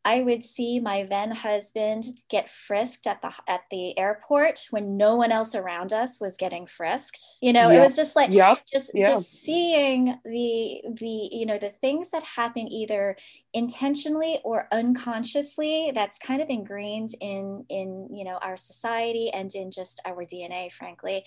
I 0.05 0.21
would 0.21 0.45
see 0.45 0.81
my 0.81 1.05
then 1.05 1.31
husband 1.31 2.05
get 2.29 2.51
frisked 2.51 3.07
at 3.07 3.23
the 3.23 3.33
at 3.49 3.63
the 3.71 3.99
airport 3.99 4.67
when 4.71 4.99
no 4.99 5.17
one 5.17 5.33
else 5.33 5.55
around 5.55 5.93
us 5.93 6.21
was 6.21 6.37
getting 6.37 6.67
frisked. 6.67 7.19
You 7.41 7.53
know, 7.53 7.71
yep. 7.71 7.81
it 7.81 7.85
was 7.85 7.97
just 7.97 8.15
like 8.15 8.31
yep. 8.31 8.59
just 8.71 8.91
yep. 8.95 9.07
just 9.07 9.33
seeing 9.33 10.19
the 10.25 10.83
the 11.01 11.29
you 11.33 11.47
know 11.47 11.59
the 11.59 11.71
things 11.71 12.11
that 12.11 12.23
happen 12.23 12.71
either 12.71 13.17
intentionally 13.55 14.41
or 14.45 14.69
unconsciously 14.73 15.93
that's 15.95 16.19
kind 16.19 16.43
of 16.43 16.51
ingrained 16.51 17.11
in 17.21 17.65
in 17.71 18.09
you 18.13 18.25
know 18.25 18.39
our 18.43 18.57
society 18.57 19.31
and 19.31 19.55
in 19.55 19.71
just 19.71 20.01
our 20.05 20.25
DNA 20.25 20.71
frankly. 20.71 21.25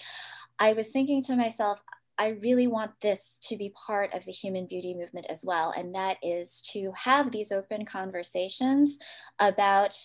I 0.60 0.74
was 0.74 0.90
thinking 0.90 1.22
to 1.24 1.36
myself, 1.36 1.84
I 2.18 2.30
really 2.42 2.68
want 2.68 2.92
this 3.02 3.38
to 3.44 3.58
be 3.58 3.74
part 3.86 4.14
of 4.14 4.26
the 4.26 4.32
human 4.32 4.66
beauty 4.66 4.94
movement 4.94 5.28
as 5.30 5.44
well. 5.46 5.74
And 5.76 5.94
that 5.96 6.18
is 6.22 6.62
to 6.74 6.92
have 6.96 7.32
these 7.32 7.52
open 7.52 7.86
conversations 7.86 8.98
about 9.40 9.96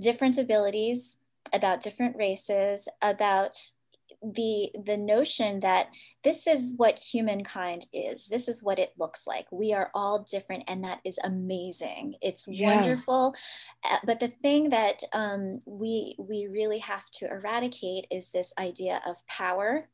different 0.00 0.38
abilities, 0.38 1.18
about 1.52 1.80
different 1.80 2.16
races, 2.16 2.88
about 3.02 3.56
the 4.22 4.70
the 4.84 4.96
notion 4.96 5.60
that 5.60 5.88
this 6.24 6.46
is 6.46 6.74
what 6.76 6.98
humankind 6.98 7.86
is 7.92 8.26
this 8.26 8.48
is 8.48 8.62
what 8.62 8.78
it 8.78 8.92
looks 8.98 9.26
like 9.26 9.46
we 9.50 9.72
are 9.72 9.90
all 9.94 10.26
different 10.30 10.64
and 10.68 10.84
that 10.84 11.00
is 11.04 11.18
amazing 11.24 12.14
it's 12.20 12.46
yeah. 12.48 12.76
wonderful 12.76 13.34
uh, 13.88 13.96
but 14.04 14.20
the 14.20 14.28
thing 14.28 14.70
that 14.70 15.00
um, 15.12 15.60
we 15.66 16.16
we 16.18 16.48
really 16.50 16.78
have 16.78 17.08
to 17.10 17.26
eradicate 17.30 18.06
is 18.10 18.30
this 18.30 18.52
idea 18.58 19.00
of 19.06 19.26
power 19.26 19.88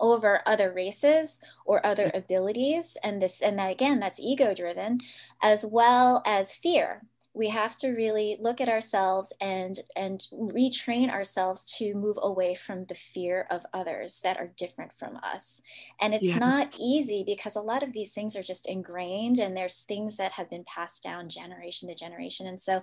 over 0.00 0.42
other 0.46 0.72
races 0.72 1.40
or 1.64 1.84
other 1.84 2.10
abilities 2.14 2.96
and 3.02 3.20
this 3.20 3.40
and 3.40 3.58
that 3.58 3.70
again 3.70 4.00
that's 4.00 4.20
ego 4.20 4.54
driven 4.54 4.98
as 5.42 5.64
well 5.64 6.22
as 6.26 6.54
fear 6.54 7.02
we 7.34 7.48
have 7.48 7.76
to 7.78 7.88
really 7.88 8.36
look 8.40 8.60
at 8.60 8.68
ourselves 8.68 9.32
and 9.40 9.78
and 9.96 10.26
retrain 10.32 11.10
ourselves 11.10 11.76
to 11.78 11.94
move 11.94 12.18
away 12.20 12.54
from 12.54 12.84
the 12.86 12.94
fear 12.94 13.46
of 13.50 13.64
others 13.72 14.20
that 14.22 14.36
are 14.36 14.52
different 14.56 14.92
from 14.98 15.16
us. 15.22 15.62
And 16.00 16.14
it's 16.14 16.24
yes. 16.24 16.38
not 16.38 16.76
easy 16.80 17.24
because 17.24 17.56
a 17.56 17.60
lot 17.60 17.82
of 17.82 17.92
these 17.92 18.12
things 18.12 18.36
are 18.36 18.42
just 18.42 18.68
ingrained 18.68 19.38
and 19.38 19.56
there's 19.56 19.82
things 19.82 20.16
that 20.18 20.32
have 20.32 20.50
been 20.50 20.64
passed 20.64 21.02
down 21.02 21.28
generation 21.30 21.88
to 21.88 21.94
generation. 21.94 22.46
And 22.46 22.60
so 22.60 22.82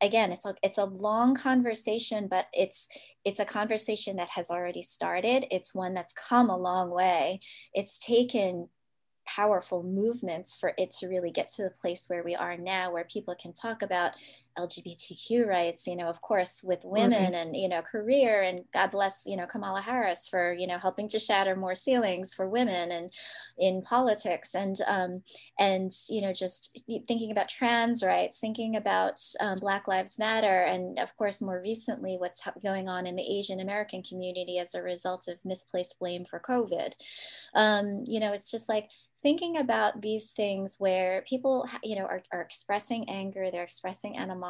again 0.00 0.30
it's 0.30 0.46
a 0.46 0.54
it's 0.62 0.78
a 0.78 0.84
long 0.84 1.34
conversation 1.34 2.28
but 2.28 2.46
it's 2.52 2.88
it's 3.24 3.40
a 3.40 3.44
conversation 3.44 4.16
that 4.16 4.30
has 4.30 4.48
already 4.48 4.82
started. 4.82 5.46
It's 5.50 5.74
one 5.74 5.94
that's 5.94 6.12
come 6.12 6.50
a 6.50 6.56
long 6.56 6.90
way. 6.90 7.40
It's 7.74 7.98
taken 7.98 8.68
powerful 9.36 9.82
movements 9.82 10.56
for 10.56 10.72
it 10.78 10.90
to 10.90 11.06
really 11.08 11.30
get 11.30 11.50
to 11.50 11.62
the 11.62 11.70
place 11.70 12.08
where 12.08 12.22
we 12.22 12.34
are 12.34 12.56
now, 12.56 12.90
where 12.90 13.04
people 13.04 13.34
can 13.34 13.52
talk 13.52 13.82
about 13.82 14.12
LGBTQ 14.58 15.46
rights, 15.46 15.86
you 15.86 15.96
know, 15.96 16.08
of 16.08 16.20
course, 16.20 16.62
with 16.62 16.80
women 16.84 17.34
and, 17.34 17.56
you 17.56 17.68
know, 17.68 17.82
career 17.82 18.42
and 18.42 18.64
God 18.72 18.90
bless, 18.90 19.22
you 19.26 19.36
know, 19.36 19.46
Kamala 19.46 19.80
Harris 19.80 20.28
for, 20.28 20.52
you 20.52 20.66
know, 20.66 20.78
helping 20.78 21.08
to 21.10 21.18
shatter 21.18 21.54
more 21.54 21.74
ceilings 21.74 22.34
for 22.34 22.48
women 22.48 22.90
and 22.90 23.10
in 23.58 23.82
politics 23.82 24.54
and, 24.54 24.76
um, 24.86 25.22
and, 25.58 25.92
you 26.08 26.22
know, 26.22 26.32
just 26.32 26.82
thinking 27.06 27.30
about 27.30 27.48
trans 27.48 28.02
rights, 28.02 28.38
thinking 28.38 28.76
about 28.76 29.20
um, 29.40 29.54
Black 29.60 29.86
Lives 29.86 30.18
Matter. 30.18 30.46
And 30.46 30.98
of 30.98 31.16
course, 31.16 31.40
more 31.40 31.60
recently, 31.60 32.16
what's 32.16 32.42
going 32.62 32.88
on 32.88 33.06
in 33.06 33.16
the 33.16 33.38
Asian 33.38 33.60
American 33.60 34.02
community 34.02 34.58
as 34.58 34.74
a 34.74 34.82
result 34.82 35.28
of 35.28 35.38
misplaced 35.44 35.96
blame 36.00 36.24
for 36.24 36.40
COVID. 36.40 36.92
Um, 37.54 38.04
you 38.06 38.20
know, 38.20 38.32
it's 38.32 38.50
just 38.50 38.68
like, 38.68 38.90
thinking 39.22 39.56
about 39.56 40.00
these 40.00 40.30
things 40.30 40.76
where 40.78 41.24
people 41.28 41.68
you 41.82 41.96
know 41.96 42.04
are, 42.04 42.22
are 42.32 42.40
expressing 42.40 43.08
anger 43.08 43.50
they're 43.50 43.62
expressing 43.62 44.16
animosity 44.16 44.47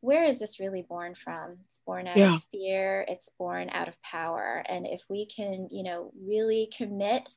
where 0.00 0.24
is 0.24 0.38
this 0.38 0.60
really 0.60 0.82
born 0.82 1.14
from 1.14 1.56
it's 1.64 1.80
born 1.86 2.06
out 2.06 2.16
yeah. 2.16 2.34
of 2.34 2.44
fear 2.52 3.04
it's 3.08 3.30
born 3.38 3.70
out 3.70 3.88
of 3.88 4.00
power 4.02 4.62
and 4.68 4.86
if 4.86 5.02
we 5.08 5.26
can 5.26 5.68
you 5.70 5.82
know 5.82 6.12
really 6.26 6.68
commit 6.76 7.28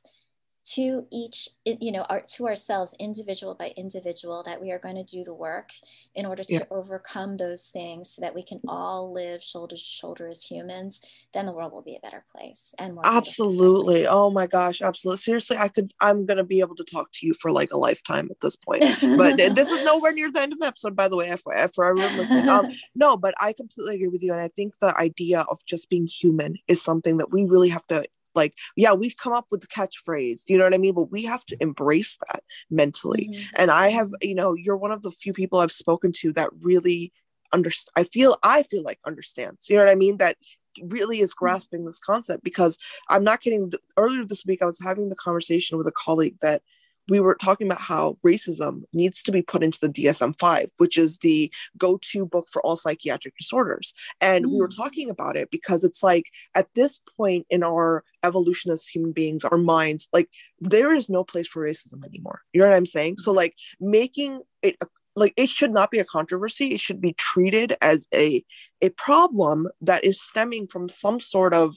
to 0.74 1.06
each 1.10 1.48
you 1.64 1.92
know 1.92 2.02
our, 2.08 2.20
to 2.20 2.46
ourselves 2.46 2.94
individual 2.98 3.54
by 3.54 3.72
individual 3.76 4.42
that 4.42 4.60
we 4.60 4.70
are 4.70 4.78
going 4.78 4.96
to 4.96 5.04
do 5.04 5.24
the 5.24 5.32
work 5.32 5.70
in 6.14 6.26
order 6.26 6.42
to 6.42 6.54
yeah. 6.54 6.62
overcome 6.70 7.36
those 7.36 7.68
things 7.68 8.10
so 8.10 8.20
that 8.20 8.34
we 8.34 8.42
can 8.42 8.60
all 8.68 9.12
live 9.12 9.42
shoulder 9.42 9.76
to 9.76 9.80
shoulder 9.80 10.28
as 10.28 10.42
humans 10.42 11.00
then 11.32 11.46
the 11.46 11.52
world 11.52 11.72
will 11.72 11.82
be 11.82 11.96
a 11.96 12.00
better 12.00 12.24
place 12.34 12.74
and 12.78 12.94
more 12.94 13.06
absolutely. 13.06 14.06
oh 14.06 14.30
my 14.30 14.46
gosh 14.46 14.82
absolutely 14.82 15.18
seriously 15.18 15.56
i 15.56 15.68
could 15.68 15.90
i'm 16.00 16.26
going 16.26 16.36
to 16.36 16.44
be 16.44 16.60
able 16.60 16.76
to 16.76 16.84
talk 16.84 17.10
to 17.12 17.26
you 17.26 17.32
for 17.34 17.50
like 17.50 17.72
a 17.72 17.76
lifetime 17.78 18.28
at 18.30 18.40
this 18.40 18.56
point. 18.56 18.82
But 19.00 19.36
this 19.54 19.70
is 19.70 19.84
nowhere 19.84 20.12
near 20.12 20.30
the 20.30 20.42
end 20.42 20.52
of 20.52 20.58
the 20.58 20.66
episode 20.66 20.96
by 20.96 21.08
the 21.08 21.16
way 21.16 21.34
for, 21.36 21.54
for 21.74 21.88
everyone 21.88 22.16
listening. 22.16 22.48
Um, 22.48 22.66
no 22.94 23.16
but 23.16 23.34
i 23.40 23.52
completely 23.52 23.96
agree 23.96 24.08
with 24.08 24.22
you 24.22 24.32
and 24.32 24.40
i 24.40 24.48
think 24.48 24.74
the 24.80 24.96
idea 24.98 25.40
of 25.48 25.64
just 25.64 25.88
being 25.88 26.06
human 26.06 26.58
is 26.66 26.82
something 26.82 27.18
that 27.18 27.32
we 27.32 27.44
really 27.44 27.68
have 27.68 27.86
to 27.88 28.04
like 28.38 28.54
yeah 28.76 28.92
we've 28.92 29.16
come 29.16 29.32
up 29.32 29.46
with 29.50 29.60
the 29.60 29.66
catchphrase 29.66 30.42
you 30.46 30.56
know 30.56 30.64
what 30.64 30.74
i 30.74 30.78
mean 30.78 30.94
but 30.94 31.10
we 31.10 31.22
have 31.22 31.44
to 31.44 31.56
embrace 31.60 32.16
that 32.28 32.42
mentally 32.70 33.28
mm-hmm. 33.32 33.42
and 33.56 33.70
i 33.70 33.88
have 33.88 34.10
you 34.22 34.34
know 34.34 34.54
you're 34.54 34.76
one 34.76 34.92
of 34.92 35.02
the 35.02 35.10
few 35.10 35.32
people 35.32 35.60
i've 35.60 35.72
spoken 35.72 36.12
to 36.12 36.32
that 36.32 36.50
really 36.60 37.12
understand 37.52 37.92
i 37.96 38.04
feel 38.04 38.36
i 38.42 38.62
feel 38.62 38.82
like 38.82 38.98
understands 39.04 39.68
you 39.68 39.76
know 39.76 39.84
what 39.84 39.90
i 39.90 39.94
mean 39.94 40.16
that 40.18 40.36
really 40.84 41.20
is 41.20 41.30
mm-hmm. 41.30 41.44
grasping 41.44 41.84
this 41.84 41.98
concept 41.98 42.44
because 42.44 42.78
i'm 43.10 43.24
not 43.24 43.40
kidding 43.40 43.70
earlier 43.96 44.24
this 44.24 44.46
week 44.46 44.62
i 44.62 44.66
was 44.66 44.78
having 44.82 45.08
the 45.08 45.16
conversation 45.16 45.76
with 45.76 45.86
a 45.86 45.92
colleague 45.92 46.36
that 46.40 46.62
we 47.08 47.20
were 47.20 47.36
talking 47.40 47.66
about 47.66 47.80
how 47.80 48.18
racism 48.24 48.82
needs 48.92 49.22
to 49.22 49.32
be 49.32 49.42
put 49.42 49.62
into 49.62 49.78
the 49.80 49.88
DSM 49.88 50.38
5, 50.38 50.70
which 50.78 50.98
is 50.98 51.18
the 51.18 51.52
go 51.76 51.98
to 52.12 52.26
book 52.26 52.46
for 52.50 52.62
all 52.62 52.76
psychiatric 52.76 53.36
disorders. 53.36 53.94
And 54.20 54.46
mm. 54.46 54.50
we 54.50 54.58
were 54.58 54.68
mm. 54.68 54.76
talking 54.76 55.10
about 55.10 55.36
it 55.36 55.50
because 55.50 55.84
it's 55.84 56.02
like 56.02 56.24
at 56.54 56.68
this 56.74 57.00
point 57.16 57.46
in 57.50 57.62
our 57.62 58.04
evolution 58.22 58.70
as 58.70 58.86
human 58.86 59.12
beings, 59.12 59.44
our 59.44 59.58
minds, 59.58 60.08
like 60.12 60.28
there 60.60 60.94
is 60.94 61.08
no 61.08 61.24
place 61.24 61.46
for 61.46 61.64
racism 61.64 62.04
anymore. 62.04 62.42
You 62.52 62.60
know 62.60 62.68
what 62.68 62.76
I'm 62.76 62.86
saying? 62.86 63.18
So, 63.18 63.32
like, 63.32 63.54
making 63.80 64.42
it 64.62 64.76
a 64.82 64.86
like 65.18 65.34
it 65.36 65.50
should 65.50 65.72
not 65.72 65.90
be 65.90 65.98
a 65.98 66.04
controversy. 66.04 66.74
It 66.74 66.80
should 66.80 67.00
be 67.00 67.12
treated 67.14 67.76
as 67.80 68.06
a 68.14 68.44
a 68.80 68.90
problem 68.90 69.68
that 69.80 70.04
is 70.04 70.20
stemming 70.20 70.68
from 70.68 70.88
some 70.88 71.18
sort 71.20 71.52
of 71.52 71.76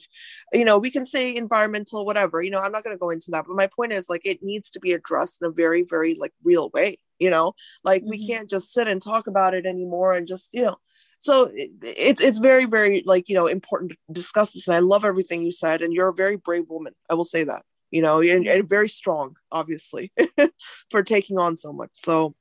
you 0.52 0.64
know 0.64 0.78
we 0.78 0.90
can 0.90 1.04
say 1.04 1.34
environmental 1.34 2.06
whatever 2.06 2.40
you 2.40 2.50
know 2.50 2.60
i'm 2.60 2.70
not 2.70 2.84
going 2.84 2.94
to 2.94 3.00
go 3.00 3.10
into 3.10 3.28
that 3.32 3.44
but 3.44 3.56
my 3.56 3.66
point 3.66 3.92
is 3.92 4.08
like 4.08 4.20
it 4.24 4.40
needs 4.40 4.70
to 4.70 4.78
be 4.78 4.92
addressed 4.92 5.42
in 5.42 5.48
a 5.48 5.50
very 5.50 5.82
very 5.82 6.14
like 6.14 6.32
real 6.44 6.70
way 6.70 6.96
you 7.22 7.30
know? 7.30 7.54
Like 7.84 8.02
mm-hmm. 8.02 8.10
we 8.10 8.26
can't 8.26 8.50
just 8.50 8.72
sit 8.72 8.88
and 8.88 9.00
talk 9.00 9.28
about 9.28 9.54
it 9.54 9.64
anymore 9.64 10.14
and 10.14 10.26
just 10.26 10.48
you 10.52 10.62
know 10.62 10.76
so 11.20 11.52
it's 11.54 12.20
it's 12.20 12.38
very 12.38 12.64
very 12.64 13.04
like 13.06 13.28
you 13.28 13.34
know 13.36 13.46
important 13.46 13.92
to 13.92 13.96
discuss 14.10 14.50
this 14.50 14.66
and 14.66 14.74
i 14.74 14.80
love 14.80 15.04
everything 15.04 15.40
you 15.40 15.52
said 15.52 15.80
and 15.80 15.92
you're 15.92 16.08
a 16.08 16.14
very 16.14 16.36
brave 16.36 16.68
woman 16.68 16.92
i 17.08 17.14
will 17.14 17.24
say 17.24 17.44
that 17.44 17.62
you 17.92 18.02
know 18.02 18.20
and, 18.20 18.48
and 18.48 18.68
very 18.68 18.88
strong 18.88 19.36
obviously 19.52 20.12
for 20.90 21.04
taking 21.04 21.38
on 21.38 21.54
so 21.54 21.72
much 21.72 21.90
so 21.92 22.34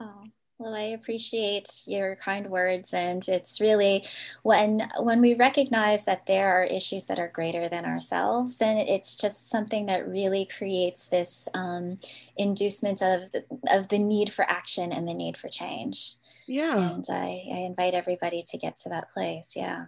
Oh, 0.00 0.24
well, 0.58 0.74
I 0.74 0.82
appreciate 0.82 1.68
your 1.86 2.16
kind 2.16 2.48
words, 2.48 2.94
and 2.94 3.26
it's 3.28 3.60
really 3.60 4.04
when 4.42 4.88
when 5.00 5.20
we 5.20 5.34
recognize 5.34 6.04
that 6.06 6.26
there 6.26 6.48
are 6.48 6.64
issues 6.64 7.06
that 7.06 7.18
are 7.18 7.28
greater 7.28 7.68
than 7.68 7.84
ourselves, 7.84 8.58
then 8.58 8.76
it's 8.78 9.16
just 9.16 9.48
something 9.48 9.86
that 9.86 10.08
really 10.08 10.46
creates 10.46 11.08
this 11.08 11.48
um, 11.54 11.98
inducement 12.36 13.02
of 13.02 13.32
the, 13.32 13.44
of 13.70 13.88
the 13.88 13.98
need 13.98 14.32
for 14.32 14.44
action 14.48 14.92
and 14.92 15.06
the 15.08 15.14
need 15.14 15.36
for 15.36 15.48
change. 15.48 16.14
Yeah, 16.46 16.78
and 16.78 17.04
I, 17.10 17.42
I 17.54 17.58
invite 17.58 17.94
everybody 17.94 18.42
to 18.50 18.58
get 18.58 18.76
to 18.78 18.88
that 18.90 19.10
place. 19.10 19.52
Yeah. 19.56 19.86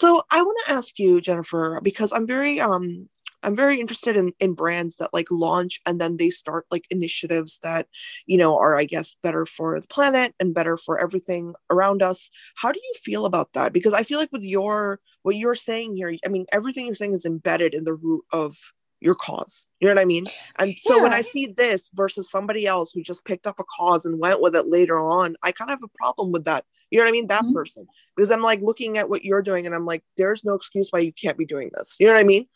So 0.00 0.22
I 0.30 0.42
want 0.42 0.58
to 0.66 0.72
ask 0.72 0.98
you, 0.98 1.20
Jennifer, 1.20 1.80
because 1.82 2.12
I'm 2.12 2.26
very 2.26 2.60
um 2.60 3.08
I'm 3.44 3.56
very 3.56 3.78
interested 3.80 4.16
in 4.16 4.32
in 4.40 4.54
brands 4.54 4.96
that 4.96 5.12
like 5.12 5.28
launch 5.30 5.80
and 5.86 6.00
then 6.00 6.16
they 6.16 6.30
start 6.30 6.66
like 6.70 6.86
initiatives 6.90 7.58
that 7.62 7.86
you 8.26 8.38
know 8.38 8.58
are 8.58 8.76
I 8.76 8.84
guess 8.84 9.14
better 9.22 9.46
for 9.46 9.80
the 9.80 9.86
planet 9.86 10.34
and 10.40 10.54
better 10.54 10.76
for 10.76 10.98
everything 10.98 11.54
around 11.70 12.02
us. 12.02 12.30
How 12.56 12.72
do 12.72 12.80
you 12.82 12.92
feel 13.02 13.26
about 13.26 13.52
that? 13.52 13.72
Because 13.72 13.92
I 13.92 14.02
feel 14.02 14.18
like 14.18 14.32
with 14.32 14.44
your 14.44 15.00
what 15.22 15.36
you're 15.36 15.54
saying 15.54 15.96
here, 15.96 16.14
I 16.24 16.28
mean 16.28 16.46
everything 16.52 16.86
you're 16.86 16.94
saying 16.94 17.14
is 17.14 17.24
embedded 17.24 17.74
in 17.74 17.84
the 17.84 17.94
root 17.94 18.24
of 18.32 18.56
your 19.00 19.14
cause. 19.14 19.66
You 19.80 19.88
know 19.88 19.94
what 19.94 20.00
I 20.00 20.06
mean? 20.06 20.26
And 20.58 20.74
so 20.78 20.96
yeah. 20.96 21.02
when 21.02 21.12
I 21.12 21.20
see 21.20 21.46
this 21.46 21.90
versus 21.94 22.30
somebody 22.30 22.66
else 22.66 22.92
who 22.92 23.02
just 23.02 23.24
picked 23.24 23.46
up 23.46 23.60
a 23.60 23.64
cause 23.64 24.06
and 24.06 24.18
went 24.18 24.40
with 24.40 24.56
it 24.56 24.66
later 24.66 24.98
on, 24.98 25.36
I 25.42 25.52
kind 25.52 25.70
of 25.70 25.78
have 25.78 25.84
a 25.84 25.98
problem 25.98 26.32
with 26.32 26.46
that. 26.46 26.64
You 26.90 26.98
know 26.98 27.04
what 27.04 27.10
I 27.10 27.12
mean? 27.12 27.26
That 27.26 27.42
mm-hmm. 27.42 27.54
person. 27.54 27.86
Because 28.16 28.30
I'm 28.30 28.42
like 28.42 28.60
looking 28.60 28.96
at 28.98 29.10
what 29.10 29.24
you're 29.24 29.42
doing 29.42 29.66
and 29.66 29.74
I'm 29.74 29.84
like, 29.84 30.02
there's 30.16 30.44
no 30.44 30.54
excuse 30.54 30.88
why 30.90 31.00
you 31.00 31.12
can't 31.12 31.36
be 31.36 31.44
doing 31.44 31.70
this. 31.74 31.96
You 32.00 32.06
know 32.06 32.14
what 32.14 32.20
I 32.20 32.24
mean? 32.24 32.46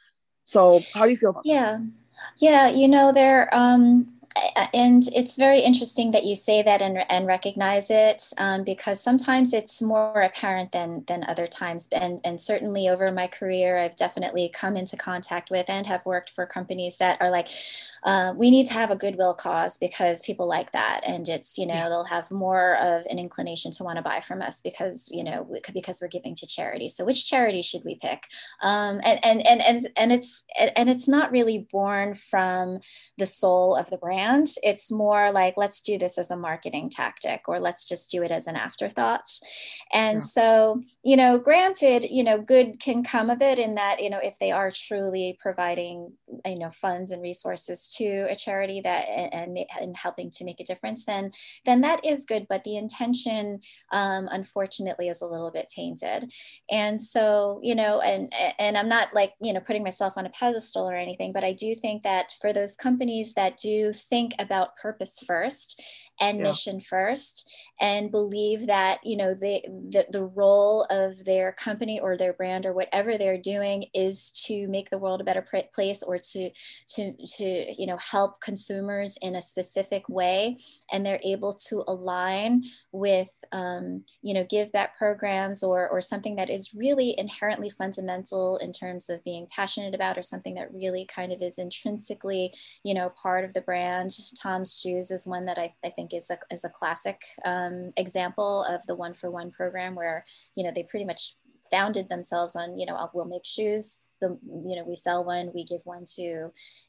So 0.48 0.80
how 0.94 1.04
do 1.04 1.10
you 1.10 1.16
feel 1.18 1.30
about 1.30 1.44
yeah. 1.44 1.72
That? 1.72 1.90
Yeah, 2.38 2.68
you 2.68 2.88
know, 2.88 3.12
there 3.12 3.54
um 3.54 4.18
and 4.72 5.02
it's 5.14 5.36
very 5.36 5.60
interesting 5.60 6.12
that 6.12 6.24
you 6.24 6.36
say 6.36 6.62
that 6.62 6.80
and, 6.80 7.04
and 7.10 7.26
recognize 7.26 7.90
it 7.90 8.32
um, 8.38 8.62
because 8.62 9.00
sometimes 9.00 9.52
it's 9.52 9.82
more 9.82 10.22
apparent 10.22 10.72
than 10.72 11.04
than 11.08 11.24
other 11.24 11.46
times 11.46 11.88
and 11.92 12.20
and 12.24 12.40
certainly 12.40 12.88
over 12.88 13.10
my 13.12 13.26
career 13.26 13.78
i've 13.78 13.96
definitely 13.96 14.48
come 14.48 14.76
into 14.76 14.96
contact 14.96 15.50
with 15.50 15.68
and 15.68 15.86
have 15.86 16.04
worked 16.06 16.30
for 16.30 16.46
companies 16.46 16.98
that 16.98 17.20
are 17.20 17.30
like 17.30 17.48
uh, 18.04 18.32
we 18.36 18.50
need 18.50 18.66
to 18.66 18.72
have 18.72 18.90
a 18.90 18.96
goodwill 18.96 19.34
cause 19.34 19.78
because 19.78 20.22
people 20.22 20.46
like 20.46 20.72
that. 20.72 21.00
And 21.06 21.28
it's 21.28 21.58
you 21.58 21.66
know 21.66 21.74
yeah. 21.74 21.88
they'll 21.88 22.04
have 22.04 22.30
more 22.30 22.76
of 22.78 23.04
an 23.10 23.18
inclination 23.18 23.72
to 23.72 23.84
want 23.84 23.96
to 23.96 24.02
buy 24.02 24.20
from 24.20 24.42
us 24.42 24.60
because 24.60 25.08
you 25.10 25.24
know 25.24 25.46
we, 25.48 25.60
because 25.72 26.00
we're 26.00 26.08
giving 26.08 26.34
to 26.36 26.46
charity. 26.46 26.88
So 26.88 27.04
which 27.04 27.28
charity 27.28 27.62
should 27.62 27.82
we 27.84 27.96
pick? 27.96 28.24
Um, 28.62 29.00
and, 29.04 29.24
and 29.24 29.46
and 29.46 29.62
and 29.62 29.88
and 29.96 30.12
it's 30.12 30.44
and 30.76 30.88
it's 30.88 31.08
not 31.08 31.32
really 31.32 31.66
born 31.70 32.14
from 32.14 32.78
the 33.16 33.26
soul 33.26 33.76
of 33.76 33.90
the 33.90 33.96
brand. 33.96 34.48
It's 34.62 34.90
more 34.90 35.32
like 35.32 35.54
let's 35.56 35.80
do 35.80 35.98
this 35.98 36.18
as 36.18 36.30
a 36.30 36.36
marketing 36.36 36.90
tactic 36.90 37.48
or 37.48 37.60
let's 37.60 37.88
just 37.88 38.10
do 38.10 38.22
it 38.22 38.30
as 38.30 38.46
an 38.46 38.56
afterthought. 38.56 39.28
And 39.92 40.16
yeah. 40.16 40.20
so 40.20 40.82
you 41.02 41.16
know 41.16 41.38
granted 41.38 42.04
you 42.10 42.22
know 42.22 42.40
good 42.40 42.80
can 42.80 43.02
come 43.02 43.30
of 43.30 43.42
it 43.42 43.58
in 43.58 43.74
that 43.74 44.02
you 44.02 44.10
know 44.10 44.20
if 44.22 44.38
they 44.38 44.52
are 44.52 44.70
truly 44.70 45.36
providing 45.40 46.12
you 46.44 46.58
know 46.58 46.70
funds 46.70 47.10
and 47.10 47.22
resources 47.22 47.87
to 47.96 48.26
a 48.30 48.36
charity 48.36 48.80
that 48.80 49.08
and, 49.08 49.58
and 49.80 49.96
helping 49.96 50.30
to 50.32 50.44
make 50.44 50.60
a 50.60 50.64
difference, 50.64 51.04
then 51.04 51.32
then 51.64 51.80
that 51.82 52.04
is 52.04 52.24
good. 52.24 52.46
But 52.48 52.64
the 52.64 52.76
intention, 52.76 53.60
um, 53.92 54.28
unfortunately, 54.30 55.08
is 55.08 55.20
a 55.20 55.26
little 55.26 55.50
bit 55.50 55.68
tainted. 55.68 56.32
And 56.70 57.00
so, 57.00 57.60
you 57.62 57.74
know, 57.74 58.00
and 58.00 58.32
and 58.58 58.76
I'm 58.76 58.88
not 58.88 59.14
like 59.14 59.34
you 59.40 59.52
know 59.52 59.60
putting 59.60 59.84
myself 59.84 60.14
on 60.16 60.26
a 60.26 60.30
pedestal 60.30 60.88
or 60.88 60.96
anything, 60.96 61.32
but 61.32 61.44
I 61.44 61.52
do 61.52 61.74
think 61.74 62.02
that 62.02 62.32
for 62.40 62.52
those 62.52 62.76
companies 62.76 63.34
that 63.34 63.56
do 63.58 63.92
think 63.92 64.34
about 64.38 64.76
purpose 64.76 65.22
first 65.26 65.82
and 66.20 66.38
yeah. 66.38 66.44
mission 66.44 66.80
first 66.80 67.48
and 67.80 68.10
believe 68.10 68.66
that 68.66 68.98
you 69.04 69.16
know 69.16 69.34
the, 69.34 69.62
the 69.90 70.06
the 70.10 70.24
role 70.24 70.84
of 70.90 71.24
their 71.24 71.52
company 71.52 72.00
or 72.00 72.16
their 72.16 72.32
brand 72.32 72.66
or 72.66 72.72
whatever 72.72 73.16
they're 73.16 73.38
doing 73.40 73.84
is 73.94 74.30
to 74.46 74.66
make 74.68 74.90
the 74.90 74.98
world 74.98 75.20
a 75.20 75.24
better 75.24 75.46
place 75.72 76.02
or 76.02 76.18
to 76.18 76.50
to 76.86 77.12
to 77.36 77.74
you 77.78 77.86
know 77.86 77.96
help 77.98 78.40
consumers 78.40 79.16
in 79.22 79.36
a 79.36 79.42
specific 79.42 80.08
way 80.08 80.56
and 80.92 81.04
they're 81.04 81.20
able 81.24 81.52
to 81.52 81.84
align 81.86 82.64
with 82.92 83.30
um, 83.52 84.04
you 84.22 84.34
know 84.34 84.44
give 84.48 84.72
back 84.72 84.98
programs 84.98 85.62
or 85.62 85.88
or 85.88 86.00
something 86.00 86.36
that 86.36 86.50
is 86.50 86.74
really 86.74 87.14
inherently 87.18 87.70
fundamental 87.70 88.56
in 88.58 88.72
terms 88.72 89.08
of 89.08 89.22
being 89.24 89.46
passionate 89.54 89.94
about 89.94 90.18
or 90.18 90.22
something 90.22 90.54
that 90.54 90.72
really 90.72 91.06
kind 91.06 91.32
of 91.32 91.42
is 91.42 91.58
intrinsically 91.58 92.52
you 92.82 92.94
know 92.94 93.10
part 93.22 93.44
of 93.44 93.54
the 93.54 93.60
brand 93.60 94.10
TOMS 94.40 94.78
shoes 94.80 95.10
is 95.10 95.26
one 95.26 95.44
that 95.46 95.58
i, 95.58 95.72
I 95.84 95.90
think 95.90 96.07
is 96.12 96.30
a, 96.30 96.38
is 96.50 96.64
a 96.64 96.68
classic 96.68 97.20
um, 97.44 97.92
example 97.96 98.64
of 98.64 98.86
the 98.86 98.94
one 98.94 99.14
for 99.14 99.30
one 99.30 99.50
program 99.50 99.94
where 99.94 100.24
you 100.54 100.64
know 100.64 100.70
they 100.74 100.82
pretty 100.82 101.04
much 101.04 101.34
founded 101.70 102.08
themselves 102.08 102.56
on, 102.56 102.78
you 102.78 102.86
know, 102.86 103.10
we'll 103.12 103.26
make 103.26 103.44
shoes, 103.44 104.08
the, 104.20 104.38
you 104.64 104.76
know, 104.76 104.84
we 104.86 104.96
sell 104.96 105.24
one, 105.24 105.50
we 105.54 105.64
give 105.64 105.80
one 105.84 106.04
to, 106.16 106.22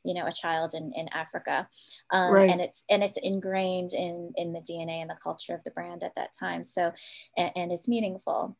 you 0.03 0.13
know, 0.13 0.25
a 0.25 0.32
child 0.32 0.73
in, 0.73 0.91
in 0.95 1.08
Africa. 1.13 1.67
Um, 2.12 2.34
right. 2.34 2.49
And 2.49 2.62
it's, 2.62 2.86
and 2.89 3.03
it's 3.03 3.17
ingrained 3.21 3.93
in, 3.93 4.34
in 4.38 4.53
the 4.53 4.62
DNA 4.62 5.01
and 5.01 5.10
the 5.10 5.17
culture 5.21 5.53
of 5.53 5.63
the 5.63 5.71
brand 5.71 6.03
at 6.03 6.15
that 6.15 6.29
time. 6.38 6.63
So, 6.63 6.93
and, 7.38 7.51
and 7.55 7.71
it's 7.71 7.88
meaningful 7.88 8.58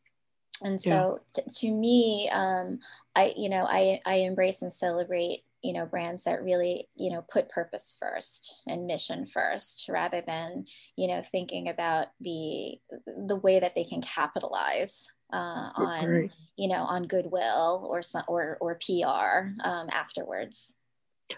and 0.62 0.82
so 0.82 1.20
yeah. 1.38 1.44
t- 1.44 1.68
to 1.68 1.74
me 1.74 2.30
um, 2.34 2.80
i 3.16 3.34
you 3.38 3.50
know 3.50 3.66
I, 3.70 4.02
I 4.06 4.16
embrace 4.16 4.62
and 4.62 4.74
celebrate 4.74 5.44
you 5.64 5.74
know 5.74 5.86
brands 5.86 6.24
that 6.24 6.44
really 6.44 6.88
you 6.96 7.12
know 7.12 7.24
put 7.32 7.50
purpose 7.50 7.96
first 8.00 8.64
and 8.68 8.88
mission 8.88 9.26
first 9.26 9.88
rather 9.90 10.22
than 10.22 10.66
you 10.96 11.08
know 11.08 11.22
thinking 11.22 11.68
about 11.68 12.08
the 12.22 12.78
the 13.28 13.36
way 13.36 13.60
that 13.60 13.76
they 13.76 13.84
can 13.84 14.02
capitalize 14.02 15.12
uh, 15.34 15.70
on 15.76 16.06
Great. 16.06 16.32
you 16.58 16.68
know 16.68 16.84
on 16.84 17.04
goodwill 17.04 17.88
or 17.90 18.02
some 18.02 18.24
or 18.28 18.58
or 18.62 18.76
pr 18.76 19.68
um, 19.68 19.90
afterwards 19.92 20.74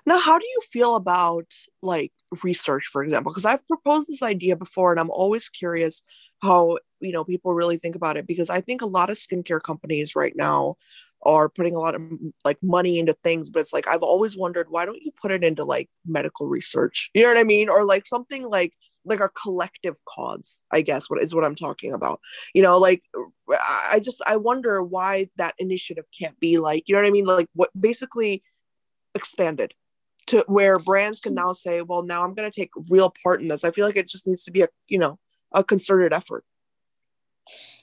now 0.06 0.20
how 0.20 0.38
do 0.38 0.46
you 0.46 0.60
feel 0.72 0.96
about 0.96 1.52
like 1.82 2.14
research 2.44 2.86
for 2.86 3.04
example 3.04 3.32
because 3.32 3.46
i've 3.46 3.68
proposed 3.68 4.08
this 4.08 4.24
idea 4.24 4.56
before 4.56 4.92
and 4.92 5.00
i'm 5.00 5.12
always 5.12 5.50
curious 5.50 6.04
how 6.42 6.78
you 7.00 7.12
know 7.12 7.24
people 7.24 7.54
really 7.54 7.78
think 7.78 7.96
about 7.96 8.18
it 8.18 8.26
because 8.26 8.50
i 8.50 8.62
think 8.62 8.82
a 8.82 8.86
lot 8.86 9.10
of 9.10 9.18
skincare 9.18 9.62
companies 9.62 10.16
right 10.16 10.34
now 10.36 10.76
are 11.24 11.50
putting 11.50 11.76
a 11.76 11.80
lot 11.80 11.96
of 11.96 12.02
like 12.44 12.58
money 12.62 13.00
into 13.00 13.14
things 13.24 13.50
but 13.50 13.60
it's 13.60 13.74
like 13.74 13.88
i've 13.88 14.04
always 14.04 14.38
wondered 14.38 14.68
why 14.70 14.86
don't 14.86 15.02
you 15.02 15.12
put 15.22 15.32
it 15.32 15.44
into 15.44 15.64
like 15.64 15.90
medical 16.06 16.48
research? 16.48 17.10
You 17.14 17.24
know 17.24 17.30
what 17.30 17.38
i 17.38 17.44
mean? 17.44 17.70
Or 17.70 17.86
like 17.86 18.08
something 18.08 18.48
like 18.48 18.74
like 19.04 19.20
our 19.20 19.32
collective 19.42 19.98
cause 20.06 20.64
i 20.72 20.82
guess 20.82 21.10
what 21.10 21.24
is 21.24 21.34
what 21.34 21.46
i'm 21.46 21.56
talking 21.56 21.94
about. 21.94 22.20
You 22.54 22.62
know 22.62 22.78
like 22.78 23.04
i 23.92 24.00
just 24.00 24.22
i 24.26 24.38
wonder 24.38 24.82
why 24.82 25.28
that 25.38 25.56
initiative 25.58 26.06
can't 26.18 26.40
be 26.40 26.58
like 26.58 26.84
you 26.88 26.96
know 26.96 27.02
what 27.02 27.08
i 27.08 27.12
mean? 27.12 27.26
Like 27.26 27.50
what 27.54 27.70
basically 27.80 28.44
expanded 29.16 29.74
to 30.28 30.46
where 30.48 30.80
brands 30.80 31.20
can 31.20 31.34
hmm. 31.34 31.38
now 31.40 31.52
say 31.52 31.82
well 31.82 32.04
now 32.04 32.24
i'm 32.24 32.34
going 32.34 32.50
to 32.50 32.60
take 32.60 32.72
real 32.90 33.14
part 33.24 33.42
in 33.42 33.48
this. 33.48 33.64
I 33.64 33.72
feel 33.72 33.86
like 33.86 33.98
it 33.98 34.08
just 34.08 34.28
needs 34.28 34.44
to 34.46 34.52
be 34.52 34.62
a 34.62 34.68
you 34.88 34.98
know 34.98 35.20
a 35.54 35.64
concerted 35.64 36.14
effort 36.14 36.46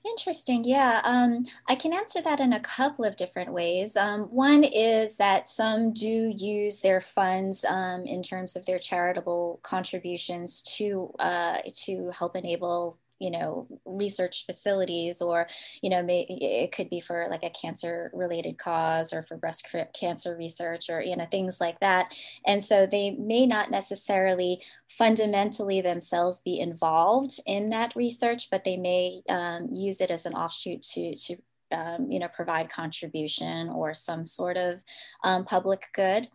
Interesting. 0.04 0.64
Yeah. 0.64 1.00
Um, 1.04 1.46
I 1.68 1.74
can 1.74 1.92
answer 1.92 2.20
that 2.22 2.40
in 2.40 2.52
a 2.52 2.60
couple 2.60 3.04
of 3.04 3.16
different 3.16 3.52
ways. 3.52 3.96
Um, 3.96 4.22
one 4.24 4.64
is 4.64 5.16
that 5.16 5.48
some 5.48 5.92
do 5.92 6.32
use 6.36 6.80
their 6.80 7.00
funds 7.00 7.64
um, 7.64 8.06
in 8.06 8.22
terms 8.22 8.56
of 8.56 8.64
their 8.64 8.78
charitable 8.78 9.60
contributions 9.62 10.62
to 10.76 11.12
uh, 11.18 11.58
to 11.84 12.10
help 12.10 12.36
enable 12.36 12.98
you 13.18 13.30
know 13.30 13.66
research 13.84 14.46
facilities 14.46 15.20
or 15.20 15.46
you 15.82 15.90
know 15.90 16.02
may, 16.02 16.26
it 16.28 16.72
could 16.72 16.90
be 16.90 17.00
for 17.00 17.26
like 17.30 17.42
a 17.42 17.50
cancer 17.50 18.10
related 18.12 18.58
cause 18.58 19.12
or 19.12 19.22
for 19.22 19.36
breast 19.36 19.66
cancer 19.98 20.36
research 20.36 20.90
or 20.90 21.00
you 21.02 21.16
know 21.16 21.26
things 21.30 21.60
like 21.60 21.80
that. 21.80 22.14
And 22.46 22.64
so 22.64 22.86
they 22.86 23.12
may 23.12 23.46
not 23.46 23.70
necessarily 23.70 24.62
fundamentally 24.88 25.80
themselves 25.80 26.40
be 26.40 26.60
involved 26.60 27.40
in 27.46 27.70
that 27.70 27.94
research 27.96 28.48
but 28.50 28.64
they 28.64 28.76
may 28.76 29.22
um, 29.28 29.68
use 29.72 30.00
it 30.00 30.10
as 30.10 30.26
an 30.26 30.34
offshoot 30.34 30.82
to 30.82 31.14
to 31.16 31.36
um, 31.70 32.10
you 32.10 32.18
know 32.18 32.28
provide 32.28 32.70
contribution 32.70 33.68
or 33.68 33.92
some 33.92 34.24
sort 34.24 34.56
of 34.56 34.82
um, 35.24 35.44
public 35.44 35.82
good 35.92 36.28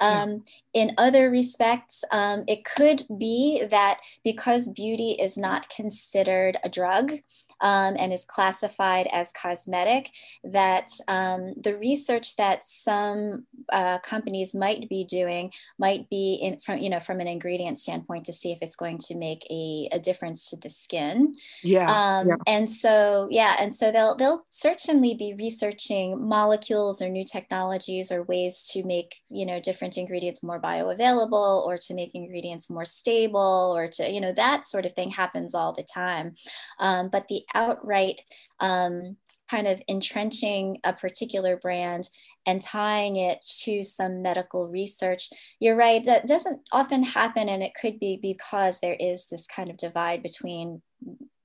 um, 0.00 0.44
in 0.72 0.92
other 0.98 1.30
respects, 1.30 2.04
um, 2.10 2.44
it 2.46 2.64
could 2.64 3.04
be 3.18 3.64
that 3.70 4.00
because 4.22 4.68
beauty 4.68 5.12
is 5.12 5.36
not 5.36 5.68
considered 5.68 6.56
a 6.64 6.68
drug, 6.68 7.12
um, 7.60 7.96
and 7.98 8.12
is 8.12 8.24
classified 8.24 9.08
as 9.12 9.32
cosmetic, 9.32 10.10
that 10.44 10.88
um, 11.08 11.54
the 11.60 11.76
research 11.76 12.36
that 12.36 12.64
some 12.64 13.46
uh, 13.72 13.98
companies 13.98 14.54
might 14.54 14.88
be 14.88 15.04
doing 15.04 15.52
might 15.78 16.08
be 16.10 16.34
in, 16.34 16.60
from 16.60 16.78
you 16.78 16.90
know 16.90 17.00
from 17.00 17.20
an 17.20 17.28
ingredient 17.28 17.78
standpoint 17.78 18.26
to 18.26 18.32
see 18.32 18.52
if 18.52 18.58
it's 18.62 18.76
going 18.76 18.98
to 18.98 19.14
make 19.14 19.46
a, 19.50 19.88
a 19.92 19.98
difference 19.98 20.50
to 20.50 20.56
the 20.56 20.70
skin. 20.70 21.34
Yeah, 21.62 21.90
um, 21.90 22.28
yeah. 22.28 22.36
And 22.46 22.70
so 22.70 23.28
yeah, 23.30 23.56
and 23.60 23.74
so 23.74 23.90
they'll 23.90 24.16
they'll 24.16 24.44
certainly 24.48 25.14
be 25.14 25.34
researching 25.38 26.26
molecules 26.26 27.00
or 27.00 27.08
new 27.08 27.24
technologies 27.24 28.12
or 28.12 28.22
ways 28.22 28.68
to 28.72 28.84
make 28.84 29.16
you 29.30 29.46
know 29.46 29.60
different 29.60 29.96
ingredients 29.96 30.42
more 30.42 30.60
bioavailable 30.60 31.64
or 31.66 31.78
to 31.78 31.94
make 31.94 32.14
ingredients 32.14 32.70
more 32.70 32.84
stable 32.84 33.74
or 33.76 33.88
to 33.88 34.10
you 34.10 34.20
know 34.20 34.32
that 34.32 34.66
sort 34.66 34.86
of 34.86 34.92
thing 34.94 35.10
happens 35.10 35.54
all 35.54 35.72
the 35.72 35.84
time. 35.84 36.34
Um, 36.78 37.08
but 37.08 37.28
the 37.28 37.42
outright 37.54 38.20
um, 38.60 39.16
kind 39.50 39.66
of 39.66 39.82
entrenching 39.88 40.78
a 40.84 40.92
particular 40.92 41.56
brand 41.56 42.08
and 42.46 42.60
tying 42.60 43.16
it 43.16 43.44
to 43.62 43.84
some 43.84 44.22
medical 44.22 44.66
research. 44.66 45.28
You're 45.60 45.76
right, 45.76 46.04
that 46.04 46.26
doesn't 46.26 46.60
often 46.72 47.02
happen, 47.02 47.48
and 47.48 47.62
it 47.62 47.72
could 47.80 47.98
be 47.98 48.18
because 48.20 48.80
there 48.80 48.96
is 48.98 49.26
this 49.30 49.46
kind 49.46 49.70
of 49.70 49.76
divide 49.76 50.22
between 50.22 50.82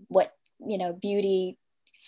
what 0.08 0.34
you 0.66 0.78
know 0.78 0.94
beauty 0.94 1.58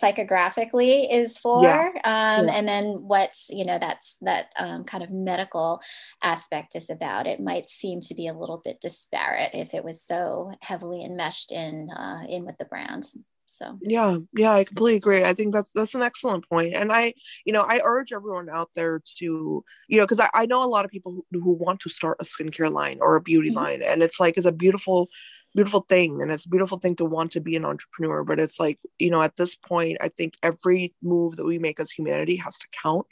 psychographically 0.01 1.07
is 1.11 1.37
for 1.37 1.63
yeah. 1.63 1.89
Um, 2.03 2.47
yeah. 2.47 2.53
and 2.53 2.67
then 2.67 2.85
what 3.01 3.35
you 3.49 3.65
know 3.65 3.77
that's 3.77 4.17
that 4.21 4.51
um, 4.57 4.85
kind 4.85 5.03
of 5.03 5.11
medical 5.11 5.81
aspect 6.23 6.75
is 6.75 6.89
about 6.89 7.27
it 7.27 7.39
might 7.39 7.69
seem 7.69 7.99
to 8.01 8.15
be 8.15 8.27
a 8.27 8.33
little 8.33 8.61
bit 8.63 8.79
disparate 8.81 9.51
if 9.53 9.73
it 9.73 9.83
was 9.83 10.01
so 10.01 10.51
heavily 10.61 11.03
enmeshed 11.03 11.51
in 11.51 11.89
uh, 11.91 12.23
in 12.29 12.45
with 12.45 12.57
the 12.57 12.65
brand 12.65 13.09
so 13.51 13.77
yeah 13.81 14.17
yeah 14.33 14.53
i 14.53 14.63
completely 14.63 14.97
agree 14.97 15.23
i 15.23 15.33
think 15.33 15.53
that's 15.53 15.71
that's 15.71 15.95
an 15.95 16.01
excellent 16.01 16.47
point. 16.49 16.73
and 16.73 16.91
i 16.91 17.13
you 17.45 17.53
know 17.53 17.63
i 17.67 17.81
urge 17.83 18.13
everyone 18.13 18.49
out 18.49 18.69
there 18.75 19.01
to 19.17 19.63
you 19.87 19.97
know 19.97 20.03
because 20.03 20.19
I, 20.19 20.29
I 20.33 20.45
know 20.45 20.63
a 20.63 20.65
lot 20.65 20.85
of 20.85 20.91
people 20.91 21.11
who, 21.11 21.39
who 21.39 21.51
want 21.51 21.79
to 21.81 21.89
start 21.89 22.17
a 22.19 22.23
skincare 22.23 22.71
line 22.71 22.99
or 23.01 23.15
a 23.15 23.21
beauty 23.21 23.49
mm-hmm. 23.49 23.57
line 23.57 23.81
and 23.83 24.01
it's 24.01 24.19
like 24.19 24.37
it's 24.37 24.45
a 24.45 24.51
beautiful 24.51 25.09
beautiful 25.53 25.81
thing 25.81 26.21
and 26.21 26.31
it's 26.31 26.45
a 26.45 26.49
beautiful 26.49 26.79
thing 26.79 26.95
to 26.95 27.05
want 27.05 27.31
to 27.31 27.41
be 27.41 27.55
an 27.55 27.65
entrepreneur 27.65 28.23
but 28.23 28.39
it's 28.39 28.59
like 28.59 28.79
you 28.99 29.09
know 29.09 29.21
at 29.21 29.35
this 29.35 29.55
point 29.55 29.97
i 30.01 30.07
think 30.07 30.35
every 30.41 30.93
move 31.01 31.35
that 31.35 31.45
we 31.45 31.59
make 31.59 31.79
as 31.79 31.91
humanity 31.91 32.37
has 32.37 32.57
to 32.57 32.67
count 32.81 33.05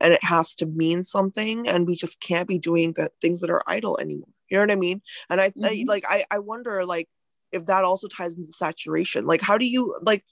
and 0.00 0.12
it 0.12 0.22
has 0.22 0.54
to 0.54 0.66
mean 0.66 1.02
something 1.02 1.66
and 1.66 1.86
we 1.86 1.96
just 1.96 2.20
can't 2.20 2.48
be 2.48 2.58
doing 2.58 2.92
the 2.92 3.10
things 3.20 3.40
that 3.40 3.50
are 3.50 3.62
idle 3.66 3.98
anymore 3.98 4.28
you 4.50 4.56
know 4.56 4.62
what 4.62 4.70
i 4.70 4.76
mean 4.76 5.00
and 5.30 5.40
i, 5.40 5.48
mm-hmm. 5.50 5.64
I 5.64 5.84
like 5.86 6.04
I, 6.08 6.24
I 6.30 6.38
wonder 6.38 6.84
like 6.84 7.08
if 7.56 7.66
that 7.66 7.84
also 7.84 8.06
ties 8.08 8.36
into 8.36 8.52
saturation 8.52 9.26
like 9.26 9.40
how 9.40 9.58
do 9.58 9.66
you 9.66 9.96
like 10.02 10.24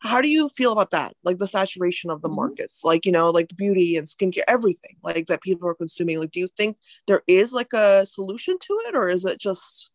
how 0.00 0.20
do 0.20 0.28
you 0.28 0.48
feel 0.48 0.72
about 0.72 0.90
that 0.90 1.14
like 1.24 1.38
the 1.38 1.46
saturation 1.46 2.10
of 2.10 2.22
the 2.22 2.28
mm-hmm. 2.28 2.36
markets 2.36 2.84
like 2.84 3.04
you 3.04 3.12
know 3.12 3.30
like 3.30 3.50
beauty 3.56 3.96
and 3.96 4.06
skincare 4.06 4.42
everything 4.46 4.96
like 5.02 5.26
that 5.26 5.42
people 5.42 5.68
are 5.68 5.74
consuming 5.74 6.18
like 6.18 6.30
do 6.30 6.40
you 6.40 6.48
think 6.56 6.76
there 7.06 7.22
is 7.26 7.52
like 7.52 7.72
a 7.72 8.06
solution 8.06 8.58
to 8.58 8.78
it 8.86 8.94
or 8.94 9.08
is 9.08 9.24
it 9.24 9.38
just 9.38 9.90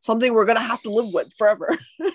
something 0.00 0.32
we're 0.32 0.46
to 0.46 0.60
have 0.60 0.82
to 0.82 0.90
live 0.90 1.12
with 1.12 1.32
forever 1.36 1.76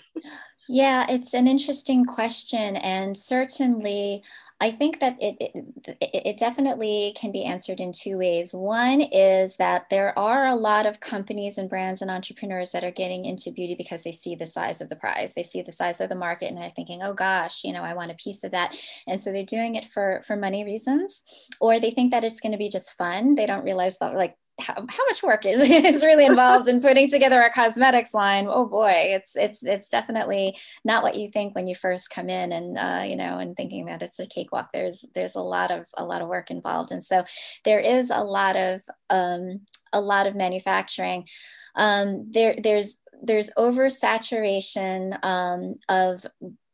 yeah 0.67 1.06
it's 1.10 1.34
an 1.34 1.47
interesting 1.47 2.06
question 2.06 2.76
and 2.78 3.17
certainly 3.17 4.23
I 4.63 4.71
think 4.71 5.02
that 5.02 5.17
it, 5.21 5.36
it, 5.41 6.10
it 6.13 6.38
definitely 6.38 7.13
can 7.19 7.34
be 7.34 7.43
answered 7.43 7.82
in 7.82 7.91
two 7.91 8.17
ways. 8.17 8.54
One 8.54 9.02
is 9.02 9.58
that 9.58 9.89
there 9.89 10.17
are 10.17 10.45
a 10.45 10.56
lot 10.56 10.86
of 10.86 11.02
companies 11.02 11.58
and 11.58 11.69
brands 11.69 12.02
and 12.02 12.10
entrepreneurs 12.10 12.71
that 12.71 12.86
are 12.86 12.91
getting 12.91 13.26
into 13.26 13.52
beauty 13.52 13.76
because 13.76 14.04
they 14.04 14.13
see 14.13 14.36
the 14.36 14.47
size 14.47 14.80
of 14.80 14.88
the 14.88 14.95
prize, 14.95 15.34
they 15.36 15.43
see 15.43 15.63
the 15.63 15.73
size 15.73 15.99
of 15.99 16.08
the 16.08 16.15
market, 16.15 16.45
and 16.45 16.58
they're 16.58 16.69
thinking, 16.69 17.04
"Oh 17.04 17.13
gosh, 17.13 17.65
you 17.65 17.73
know, 17.73 17.84
I 17.84 17.93
want 17.93 18.12
a 18.12 18.15
piece 18.15 18.45
of 18.45 18.52
that," 18.52 18.73
and 19.06 19.19
so 19.19 19.34
they're 19.34 19.43
doing 19.43 19.76
it 19.76 19.84
for 19.84 20.21
for 20.26 20.38
money 20.38 20.63
reasons, 20.63 21.23
or 21.60 21.78
they 21.78 21.91
think 21.91 22.12
that 22.12 22.23
it's 22.23 22.39
going 22.39 22.54
to 22.54 22.58
be 22.58 22.69
just 22.69 22.95
fun. 22.97 23.36
They 23.36 23.45
don't 23.45 23.65
realize 23.65 23.99
that 23.99 24.15
like 24.15 24.38
how, 24.62 24.74
how 24.76 25.06
much 25.10 25.24
work 25.24 25.46
is, 25.46 25.62
is 25.63 26.04
really 26.04 26.26
involved 26.26 26.68
in 26.68 26.82
putting 26.82 27.10
together 27.10 27.42
a 27.42 27.52
cosmetics 27.52 28.13
line? 28.13 28.48
Oh 28.50 28.66
boy 28.66 29.13
it's 29.13 29.36
it's 29.36 29.63
it's 29.63 29.89
definitely 29.89 30.58
not 30.84 31.04
what 31.04 31.16
you 31.16 31.30
think 31.30 31.56
when 31.56 31.68
you 31.68 31.76
first 31.76 32.10
come 32.10 32.30
in 32.30 32.52
and 32.52 32.78
uh, 32.78 33.04
you 33.06 33.16
know 33.16 33.39
and 33.39 33.56
thinking 33.56 33.86
that 33.86 34.02
it's 34.02 34.20
a 34.20 34.28
cakewalk. 34.28 34.70
There's 34.72 35.06
there's 35.16 35.36
a 35.36 35.39
lot 35.39 35.72
of 35.72 35.86
a 35.98 36.06
lot 36.06 36.22
of 36.22 36.28
work 36.28 36.52
involved. 36.52 36.92
And 36.92 37.04
so 37.04 37.24
there 37.66 37.80
is 37.80 38.10
a 38.10 38.24
lot 38.24 38.56
of 38.56 38.82
um, 39.10 39.62
a 39.92 40.02
lot 40.02 40.28
of 40.28 40.36
manufacturing. 40.36 41.28
Um, 41.76 42.30
there 42.30 42.56
there's 42.62 43.02
there's 43.22 43.52
oversaturation 43.58 45.24
um, 45.24 45.76
of 45.89 46.26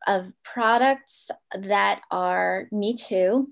of 0.07 0.31
products 0.43 1.29
that 1.53 2.01
are 2.09 2.67
me 2.71 2.95
too. 2.95 3.49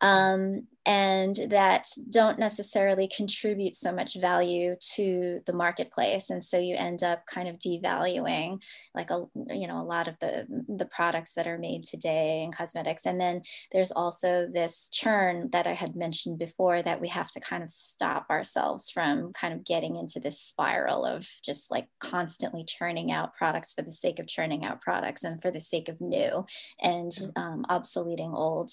Um, 0.00 0.66
and 0.86 1.36
that 1.50 1.88
don't 2.10 2.38
necessarily 2.38 3.06
contribute 3.08 3.74
so 3.74 3.92
much 3.92 4.14
value 4.14 4.76
to 4.94 5.40
the 5.46 5.52
marketplace. 5.52 6.30
And 6.30 6.42
so 6.42 6.58
you 6.58 6.74
end 6.76 7.02
up 7.02 7.26
kind 7.26 7.48
of 7.48 7.58
devaluing 7.58 8.62
like 8.94 9.10
a 9.10 9.26
you 9.48 9.66
know 9.66 9.78
a 9.78 9.84
lot 9.84 10.08
of 10.08 10.18
the 10.20 10.46
the 10.68 10.86
products 10.86 11.34
that 11.34 11.46
are 11.46 11.58
made 11.58 11.84
today 11.84 12.42
in 12.42 12.52
cosmetics. 12.52 13.04
And 13.04 13.20
then 13.20 13.42
there's 13.72 13.92
also 13.92 14.48
this 14.52 14.88
churn 14.92 15.48
that 15.52 15.66
i 15.66 15.72
had 15.72 15.96
mentioned 15.96 16.38
before 16.38 16.82
that 16.82 17.00
we 17.00 17.08
have 17.08 17.30
to 17.30 17.40
kind 17.40 17.62
of 17.62 17.70
stop 17.70 18.26
ourselves 18.30 18.90
from 18.90 19.32
kind 19.32 19.52
of 19.52 19.64
getting 19.64 19.96
into 19.96 20.20
this 20.20 20.40
spiral 20.40 21.04
of 21.04 21.26
just 21.44 21.70
like 21.70 21.88
constantly 21.98 22.64
churning 22.64 23.12
out 23.12 23.34
products 23.34 23.72
for 23.72 23.82
the 23.82 23.92
sake 23.92 24.18
of 24.18 24.26
churning 24.26 24.64
out 24.64 24.80
products 24.80 25.24
and 25.24 25.42
for 25.42 25.50
the 25.50 25.60
sake 25.60 25.88
of 25.88 26.00
new 26.00 26.44
and 26.80 27.12
um, 27.36 27.64
obsoleting 27.68 28.34
old. 28.34 28.70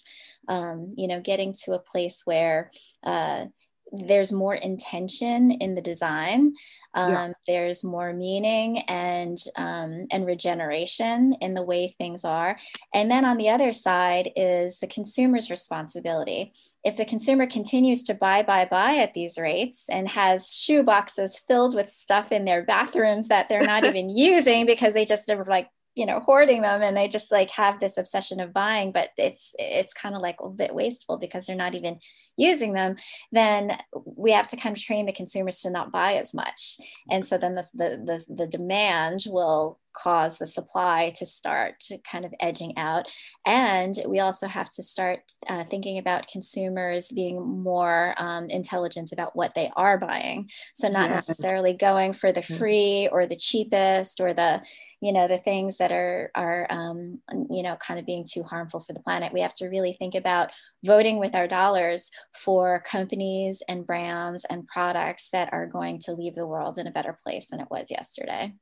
Um, 0.47 0.93
you 0.95 1.07
know 1.07 1.19
getting 1.19 1.53
to 1.63 1.73
a 1.73 1.79
place 1.79 1.96
where 2.25 2.71
uh, 3.03 3.45
there's 3.91 4.31
more 4.31 4.55
intention 4.55 5.51
in 5.51 5.75
the 5.75 5.81
design 5.81 6.53
um, 6.93 7.11
yeah. 7.11 7.31
there's 7.45 7.83
more 7.83 8.11
meaning 8.11 8.79
and 8.87 9.37
um, 9.55 10.07
and 10.11 10.25
regeneration 10.25 11.35
in 11.41 11.53
the 11.53 11.63
way 11.63 11.93
things 11.97 12.23
are 12.25 12.57
and 12.93 13.09
then 13.09 13.25
on 13.25 13.37
the 13.37 13.49
other 13.49 13.71
side 13.71 14.31
is 14.35 14.79
the 14.79 14.87
consumer's 14.87 15.49
responsibility 15.49 16.51
if 16.83 16.97
the 16.97 17.05
consumer 17.05 17.45
continues 17.45 18.03
to 18.03 18.13
buy 18.13 18.41
buy 18.43 18.65
buy 18.65 18.97
at 18.97 19.13
these 19.13 19.37
rates 19.37 19.85
and 19.89 20.07
has 20.07 20.51
shoe 20.51 20.83
boxes 20.83 21.39
filled 21.47 21.75
with 21.75 21.89
stuff 21.89 22.31
in 22.31 22.45
their 22.45 22.63
bathrooms 22.63 23.27
that 23.27 23.47
they're 23.49 23.61
not 23.61 23.85
even 23.85 24.09
using 24.09 24.65
because 24.65 24.93
they 24.93 25.05
just 25.05 25.29
are 25.29 25.45
like 25.45 25.69
you 25.97 26.05
know 26.05 26.19
hoarding 26.19 26.61
them 26.61 26.81
and 26.81 26.95
they 26.95 27.07
just 27.07 27.31
like 27.31 27.49
have 27.51 27.79
this 27.79 27.97
obsession 27.97 28.39
of 28.39 28.53
buying 28.53 28.91
but 28.91 29.09
it's 29.17 29.53
it's 29.57 29.93
kind 29.93 30.15
of 30.15 30.21
like 30.21 30.37
a 30.41 30.49
bit 30.49 30.73
wasteful 30.73 31.17
because 31.17 31.45
they're 31.45 31.55
not 31.55 31.75
even 31.75 31.99
using 32.37 32.73
them 32.73 32.95
then 33.31 33.77
we 34.05 34.31
have 34.31 34.47
to 34.47 34.57
kind 34.57 34.75
of 34.75 34.83
train 34.83 35.05
the 35.05 35.11
consumers 35.11 35.61
to 35.61 35.69
not 35.69 35.91
buy 35.91 36.13
as 36.13 36.33
much. 36.33 36.77
And 37.09 37.25
so 37.25 37.37
then 37.37 37.55
the 37.55 37.67
the, 37.73 38.25
the, 38.27 38.33
the 38.33 38.47
demand 38.47 39.25
will 39.27 39.79
cause 39.97 40.37
the 40.37 40.47
supply 40.47 41.11
to 41.15 41.25
start 41.25 41.83
kind 42.09 42.25
of 42.25 42.33
edging 42.39 42.77
out. 42.77 43.07
And 43.45 43.95
we 44.07 44.19
also 44.19 44.47
have 44.47 44.69
to 44.71 44.83
start 44.83 45.19
uh, 45.47 45.63
thinking 45.63 45.97
about 45.97 46.27
consumers 46.27 47.11
being 47.11 47.41
more 47.63 48.13
um, 48.17 48.45
intelligent 48.45 49.11
about 49.11 49.35
what 49.35 49.53
they 49.55 49.71
are 49.75 49.97
buying. 49.97 50.49
So 50.75 50.87
not 50.87 51.09
yes. 51.09 51.27
necessarily 51.27 51.73
going 51.73 52.13
for 52.13 52.31
the 52.31 52.41
free 52.41 53.09
or 53.11 53.25
the 53.25 53.35
cheapest 53.35 54.19
or 54.21 54.33
the, 54.33 54.61
you 55.01 55.11
know, 55.11 55.27
the 55.27 55.37
things 55.37 55.77
that 55.77 55.91
are 55.91 56.31
are 56.35 56.67
um, 56.69 57.21
you 57.49 57.63
know 57.63 57.75
kind 57.75 57.99
of 57.99 58.05
being 58.05 58.25
too 58.29 58.43
harmful 58.43 58.79
for 58.79 58.93
the 58.93 58.99
planet. 58.99 59.33
We 59.33 59.41
have 59.41 59.53
to 59.55 59.67
really 59.67 59.93
think 59.93 60.15
about 60.15 60.51
voting 60.83 61.19
with 61.19 61.35
our 61.35 61.47
dollars 61.47 62.11
for 62.33 62.81
companies 62.81 63.61
and 63.67 63.85
brands 63.85 64.45
and 64.49 64.67
products 64.67 65.29
that 65.31 65.53
are 65.53 65.67
going 65.67 65.99
to 66.01 66.13
leave 66.13 66.35
the 66.35 66.47
world 66.47 66.77
in 66.77 66.87
a 66.87 66.91
better 66.91 67.15
place 67.23 67.49
than 67.49 67.59
it 67.59 67.67
was 67.69 67.91
yesterday. 67.91 68.53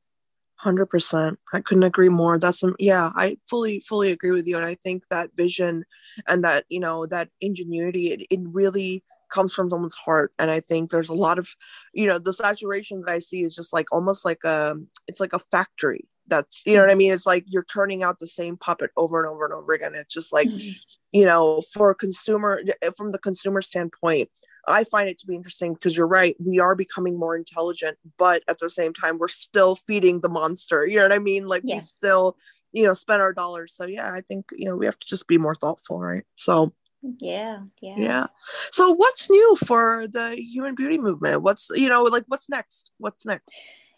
Hundred 0.57 0.87
percent. 0.87 1.37
I 1.53 1.59
couldn't 1.59 1.83
agree 1.83 2.09
more. 2.09 2.39
That's 2.39 2.59
some, 2.59 2.75
yeah. 2.79 3.11
I 3.15 3.37
fully, 3.49 3.81
fully 3.81 4.11
agree 4.11 4.31
with 4.31 4.47
you, 4.47 4.55
and 4.55 4.65
I 4.65 4.75
think 4.75 5.03
that 5.09 5.31
vision 5.35 5.85
and 6.27 6.43
that 6.43 6.65
you 6.69 6.79
know 6.79 7.05
that 7.07 7.29
ingenuity, 7.41 8.13
it, 8.13 8.27
it 8.29 8.39
really 8.43 9.03
comes 9.29 9.53
from 9.53 9.69
someone's 9.69 9.95
heart. 9.95 10.31
And 10.39 10.49
I 10.49 10.59
think 10.59 10.89
there's 10.89 11.09
a 11.09 11.13
lot 11.13 11.37
of, 11.37 11.49
you 11.93 12.07
know, 12.07 12.17
the 12.17 12.33
saturation 12.33 13.01
that 13.01 13.11
I 13.11 13.19
see 13.19 13.43
is 13.43 13.55
just 13.55 13.73
like 13.73 13.87
almost 13.91 14.23
like 14.23 14.43
a, 14.43 14.75
it's 15.07 15.19
like 15.19 15.33
a 15.33 15.39
factory. 15.39 16.07
That's 16.27 16.63
you 16.65 16.75
know 16.75 16.81
what 16.81 16.89
I 16.89 16.95
mean. 16.95 17.13
It's 17.13 17.27
like 17.27 17.43
you're 17.47 17.65
turning 17.65 18.01
out 18.01 18.19
the 18.19 18.25
same 18.25 18.57
puppet 18.57 18.89
over 18.97 19.21
and 19.21 19.29
over 19.29 19.45
and 19.45 19.53
over 19.53 19.73
again. 19.73 19.93
It's 19.93 20.13
just 20.13 20.33
like, 20.33 20.47
mm-hmm. 20.47 20.71
you 21.11 21.25
know, 21.25 21.61
for 21.71 21.91
a 21.91 21.95
consumer, 21.95 22.63
from 22.97 23.11
the 23.11 23.19
consumer 23.19 23.61
standpoint, 23.61 24.29
I 24.67 24.83
find 24.83 25.09
it 25.09 25.19
to 25.19 25.27
be 25.27 25.35
interesting 25.35 25.73
because 25.73 25.95
you're 25.95 26.07
right. 26.07 26.35
We 26.39 26.59
are 26.59 26.75
becoming 26.75 27.17
more 27.17 27.35
intelligent, 27.35 27.97
but 28.17 28.43
at 28.47 28.59
the 28.59 28.69
same 28.69 28.93
time, 28.93 29.17
we're 29.17 29.27
still 29.27 29.75
feeding 29.75 30.21
the 30.21 30.29
monster. 30.29 30.85
You 30.85 30.97
know 30.97 31.03
what 31.03 31.11
I 31.11 31.19
mean? 31.19 31.47
Like 31.47 31.63
we 31.63 31.79
still, 31.81 32.37
you 32.71 32.83
know, 32.83 32.93
spend 32.93 33.21
our 33.21 33.33
dollars. 33.33 33.73
So 33.75 33.85
yeah, 33.85 34.11
I 34.11 34.21
think 34.21 34.45
you 34.53 34.67
know 34.67 34.75
we 34.75 34.85
have 34.85 34.99
to 34.99 35.07
just 35.07 35.27
be 35.27 35.37
more 35.37 35.55
thoughtful, 35.55 35.99
right? 35.99 36.23
So 36.35 36.73
yeah, 37.19 37.59
yeah, 37.81 37.95
yeah. 37.97 38.27
So 38.71 38.91
what's 38.91 39.29
new 39.29 39.55
for 39.65 40.05
the 40.07 40.35
human 40.35 40.75
beauty 40.75 40.97
movement? 40.97 41.41
What's 41.41 41.69
you 41.73 41.89
know 41.89 42.03
like 42.03 42.25
what's 42.27 42.49
next? 42.49 42.91
What's 42.97 43.25
next? 43.25 43.53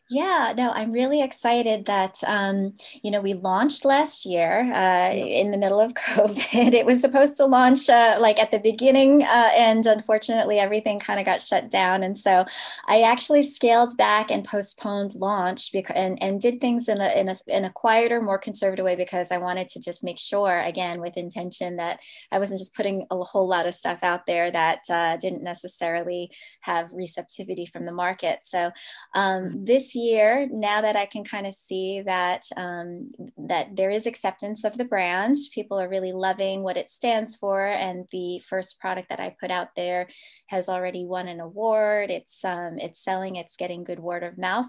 Yeah, 0.09 0.53
no, 0.55 0.71
I'm 0.71 0.93
really 0.93 1.21
excited 1.21 1.85
that, 1.87 2.23
um, 2.25 2.75
you 3.03 3.11
know, 3.11 3.19
we 3.19 3.33
launched 3.33 3.83
last 3.83 4.25
year 4.25 4.71
uh, 4.73 5.11
in 5.11 5.51
the 5.51 5.57
middle 5.57 5.81
of 5.81 5.93
COVID. 5.95 6.73
It 6.73 6.85
was 6.85 7.01
supposed 7.01 7.35
to 7.37 7.45
launch 7.45 7.89
uh, 7.89 8.17
like 8.17 8.39
at 8.39 8.51
the 8.51 8.59
beginning, 8.59 9.23
uh, 9.23 9.49
and 9.53 9.85
unfortunately, 9.85 10.59
everything 10.59 10.99
kind 10.99 11.19
of 11.19 11.25
got 11.25 11.41
shut 11.41 11.69
down. 11.69 12.03
And 12.03 12.17
so 12.17 12.45
I 12.85 13.01
actually 13.01 13.43
scaled 13.43 13.97
back 13.97 14.31
and 14.31 14.45
postponed 14.45 15.13
launch 15.15 15.73
because, 15.73 15.97
and, 15.97 16.21
and 16.23 16.39
did 16.39 16.61
things 16.61 16.87
in 16.87 17.01
a, 17.01 17.09
in, 17.19 17.27
a, 17.27 17.35
in 17.47 17.65
a 17.65 17.73
quieter, 17.73 18.21
more 18.21 18.37
conservative 18.37 18.85
way 18.85 18.95
because 18.95 19.29
I 19.29 19.39
wanted 19.39 19.67
to 19.69 19.81
just 19.81 20.05
make 20.05 20.19
sure, 20.19 20.61
again, 20.61 21.01
with 21.01 21.17
intention 21.17 21.75
that 21.77 21.99
I 22.31 22.39
wasn't 22.39 22.59
just 22.59 22.75
putting 22.75 23.05
a 23.11 23.17
whole 23.17 23.47
lot 23.49 23.67
of 23.67 23.75
stuff 23.75 24.03
out 24.03 24.25
there 24.25 24.51
that 24.51 24.89
uh, 24.89 25.17
didn't 25.17 25.43
necessarily 25.43 26.31
have 26.61 26.93
receptivity 26.93 27.65
from 27.65 27.83
the 27.83 27.91
market. 27.91 28.39
So 28.43 28.71
um, 29.13 29.43
mm-hmm. 29.43 29.65
this 29.65 29.96
year, 29.97 30.47
now 30.51 30.81
that 30.81 30.95
I 30.95 31.05
can 31.05 31.23
kind 31.23 31.45
of 31.47 31.55
see 31.55 32.01
that 32.01 32.45
um, 32.55 33.11
that 33.37 33.75
there 33.75 33.89
is 33.89 34.05
acceptance 34.05 34.63
of 34.63 34.77
the 34.77 34.85
brand, 34.85 35.35
people 35.53 35.79
are 35.79 35.89
really 35.89 36.13
loving 36.13 36.63
what 36.63 36.77
it 36.77 36.89
stands 36.89 37.35
for, 37.35 37.65
and 37.67 38.05
the 38.11 38.39
first 38.47 38.79
product 38.79 39.09
that 39.09 39.19
I 39.19 39.35
put 39.39 39.51
out 39.51 39.69
there 39.75 40.07
has 40.47 40.69
already 40.69 41.05
won 41.05 41.27
an 41.27 41.39
award. 41.39 42.09
It's 42.11 42.45
um, 42.45 42.77
it's 42.77 43.03
selling. 43.03 43.35
It's 43.35 43.57
getting 43.57 43.83
good 43.83 43.99
word 43.99 44.23
of 44.23 44.37
mouth, 44.37 44.67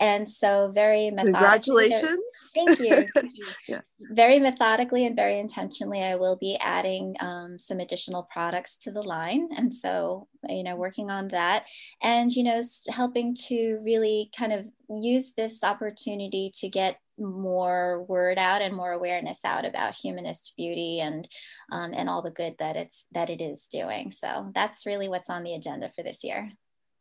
and 0.00 0.28
so 0.28 0.70
very 0.72 1.10
congratulations. 1.16 2.52
Thank 2.54 2.78
you. 2.78 3.06
Thank 3.14 3.32
you. 3.34 3.46
yeah. 3.66 3.80
Very 4.12 4.38
methodically 4.38 5.04
and 5.06 5.16
very 5.16 5.38
intentionally, 5.38 6.02
I 6.02 6.14
will 6.14 6.36
be 6.36 6.56
adding 6.60 7.16
um, 7.20 7.58
some 7.58 7.80
additional 7.80 8.28
products 8.32 8.76
to 8.78 8.92
the 8.92 9.02
line, 9.02 9.48
and 9.56 9.74
so 9.74 10.28
you 10.48 10.62
know 10.62 10.76
working 10.76 11.10
on 11.10 11.28
that, 11.28 11.64
and 12.02 12.30
you 12.32 12.44
know 12.44 12.62
helping 12.88 13.34
to 13.48 13.80
really 13.82 14.30
kind 14.36 14.52
of 14.52 14.67
use 14.88 15.32
this 15.34 15.62
opportunity 15.62 16.50
to 16.56 16.68
get 16.68 16.98
more 17.18 18.04
word 18.04 18.38
out 18.38 18.62
and 18.62 18.74
more 18.74 18.92
awareness 18.92 19.40
out 19.44 19.64
about 19.64 19.94
humanist 19.94 20.54
beauty 20.56 21.00
and 21.00 21.28
um, 21.72 21.92
and 21.94 22.08
all 22.08 22.22
the 22.22 22.30
good 22.30 22.54
that 22.58 22.76
it's 22.76 23.06
that 23.12 23.30
it 23.30 23.40
is 23.40 23.66
doing. 23.70 24.12
So 24.12 24.50
that's 24.54 24.86
really 24.86 25.08
what's 25.08 25.30
on 25.30 25.42
the 25.42 25.54
agenda 25.54 25.90
for 25.94 26.02
this 26.02 26.18
year. 26.22 26.52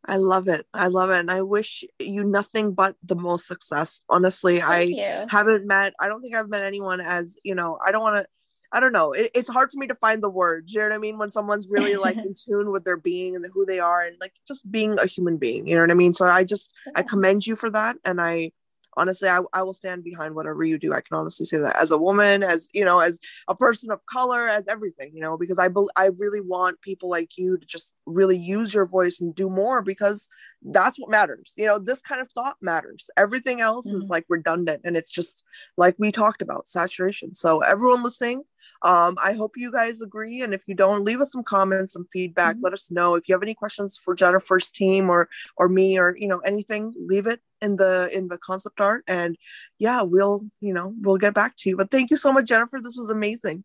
I 0.06 0.18
love 0.18 0.48
it. 0.48 0.66
I 0.74 0.88
love 0.88 1.10
it. 1.10 1.20
And 1.20 1.30
I 1.30 1.42
wish 1.42 1.84
you 2.00 2.24
nothing 2.24 2.74
but 2.74 2.96
the 3.04 3.16
most 3.16 3.46
success. 3.46 4.02
Honestly, 4.10 4.60
Thank 4.60 4.70
I 4.70 4.82
you. 5.22 5.28
haven't 5.28 5.68
met, 5.68 5.94
I 6.00 6.08
don't 6.08 6.22
think 6.22 6.36
I've 6.36 6.50
met 6.50 6.64
anyone 6.64 7.02
as, 7.02 7.40
you 7.44 7.56
know, 7.56 7.78
I 7.86 7.92
don't 7.92 8.02
want 8.02 8.16
to, 8.16 8.28
I 8.72 8.80
don't 8.80 8.94
know. 8.94 9.14
It, 9.14 9.32
it's 9.34 9.50
hard 9.50 9.72
for 9.72 9.78
me 9.78 9.88
to 9.88 9.96
find 9.96 10.22
the 10.22 10.30
words. 10.30 10.74
You 10.74 10.82
know 10.82 10.88
what 10.88 10.96
I 10.96 11.00
mean? 11.00 11.18
When 11.18 11.32
someone's 11.32 11.68
really 11.70 11.96
like 11.96 12.18
in 12.18 12.34
tune 12.34 12.72
with 12.72 12.84
their 12.84 12.98
being 12.98 13.36
and 13.36 13.46
who 13.54 13.66
they 13.66 13.80
are 13.80 14.04
and 14.04 14.18
like 14.20 14.34
just 14.48 14.70
being 14.72 15.00
a 15.00 15.06
human 15.06 15.38
being. 15.38 15.68
You 15.68 15.76
know 15.76 15.82
what 15.82 15.92
I 15.92 15.96
mean? 15.96 16.14
So 16.14 16.28
I 16.28 16.44
just 16.44 16.74
I 16.96 17.04
commend 17.04 17.48
you 17.48 17.56
for 17.56 17.70
that, 17.72 17.98
and 18.04 18.20
I 18.20 18.52
honestly 18.98 19.30
I, 19.30 19.40
I 19.54 19.64
will 19.64 19.74
stand 19.74 20.04
behind 20.04 20.36
whatever 20.36 20.64
you 20.64 20.78
do. 20.78 20.94
I 20.94 21.02
can 21.02 21.18
honestly 21.18 21.46
say 21.46 21.58
that 21.58 21.76
as 21.76 21.92
a 21.92 21.98
woman, 21.98 22.44
as 22.44 22.70
you 22.74 22.84
know, 22.84 23.00
as 23.00 23.20
a 23.48 23.56
person 23.56 23.92
of 23.92 24.06
color, 24.06 24.48
as 24.48 24.66
everything. 24.68 25.12
You 25.14 25.22
know, 25.22 25.38
because 25.38 25.60
I 25.60 25.70
be, 25.70 25.86
I 25.96 26.08
really 26.18 26.42
want 26.42 26.82
people 26.82 27.10
like 27.10 27.38
you 27.38 27.58
to 27.58 27.66
just 27.66 27.96
really 28.06 28.38
use 28.38 28.74
your 28.74 28.86
voice 28.86 29.22
and 29.22 29.34
do 29.34 29.50
more 29.50 29.82
because 29.82 30.28
that's 30.62 31.00
what 31.00 31.10
matters. 31.10 31.54
You 31.56 31.68
know, 31.68 31.80
this 31.80 32.02
kind 32.02 32.20
of 32.20 32.30
thought 32.32 32.58
matters. 32.62 33.10
Everything 33.16 33.62
else 33.62 33.88
mm-hmm. 33.88 33.98
is 33.98 34.10
like 34.10 34.26
redundant, 34.28 34.82
and 34.84 34.98
it's 34.98 35.12
just 35.12 35.44
like 35.78 35.96
we 35.98 36.12
talked 36.12 36.42
about 36.42 36.68
saturation. 36.68 37.34
So 37.34 37.62
everyone 37.62 38.04
listening 38.04 38.44
um, 38.82 39.16
I 39.24 39.34
hope 39.34 39.54
you 39.56 39.72
guys 39.72 40.02
agree. 40.02 40.42
And 40.42 40.54
if 40.54 40.64
you 40.68 40.76
don't, 40.76 41.04
leave 41.04 41.22
us 41.22 41.32
some 41.32 41.44
comments, 41.44 41.94
some 41.94 42.08
feedback. 42.12 42.56
Mm-hmm. 42.56 42.66
Let 42.66 42.74
us 42.74 42.92
know 42.92 43.16
if 43.16 43.28
you 43.28 43.34
have 43.34 43.42
any 43.42 43.54
questions 43.54 43.98
for 43.98 44.16
Jennifer's 44.16 44.70
team 44.70 45.10
or 45.10 45.30
or 45.58 45.68
me 45.68 45.98
or 45.98 46.16
you 46.18 46.28
know 46.28 46.40
anything. 46.40 46.94
Leave 46.98 47.28
it 47.28 47.42
in 47.62 47.76
the 47.76 48.10
in 48.14 48.28
the 48.28 48.38
concept 48.38 48.80
art, 48.80 49.04
and 49.08 49.38
yeah, 49.80 50.02
we'll 50.02 50.46
you 50.62 50.74
know 50.74 50.94
we'll 51.02 51.18
get 51.18 51.34
back 51.34 51.56
to 51.58 51.70
you. 51.70 51.78
But 51.78 51.92
thank 51.92 52.10
you 52.10 52.18
so 52.18 52.32
much, 52.32 52.46
Jennifer. 52.46 52.80
This 52.82 52.98
was 52.98 53.10
amazing. 53.10 53.64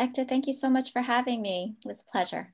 Ekta, 0.00 0.28
thank 0.28 0.46
you 0.46 0.52
so 0.52 0.68
much 0.68 0.92
for 0.92 1.02
having 1.02 1.40
me. 1.40 1.76
It 1.84 1.88
was 1.88 2.00
a 2.00 2.10
pleasure. 2.10 2.53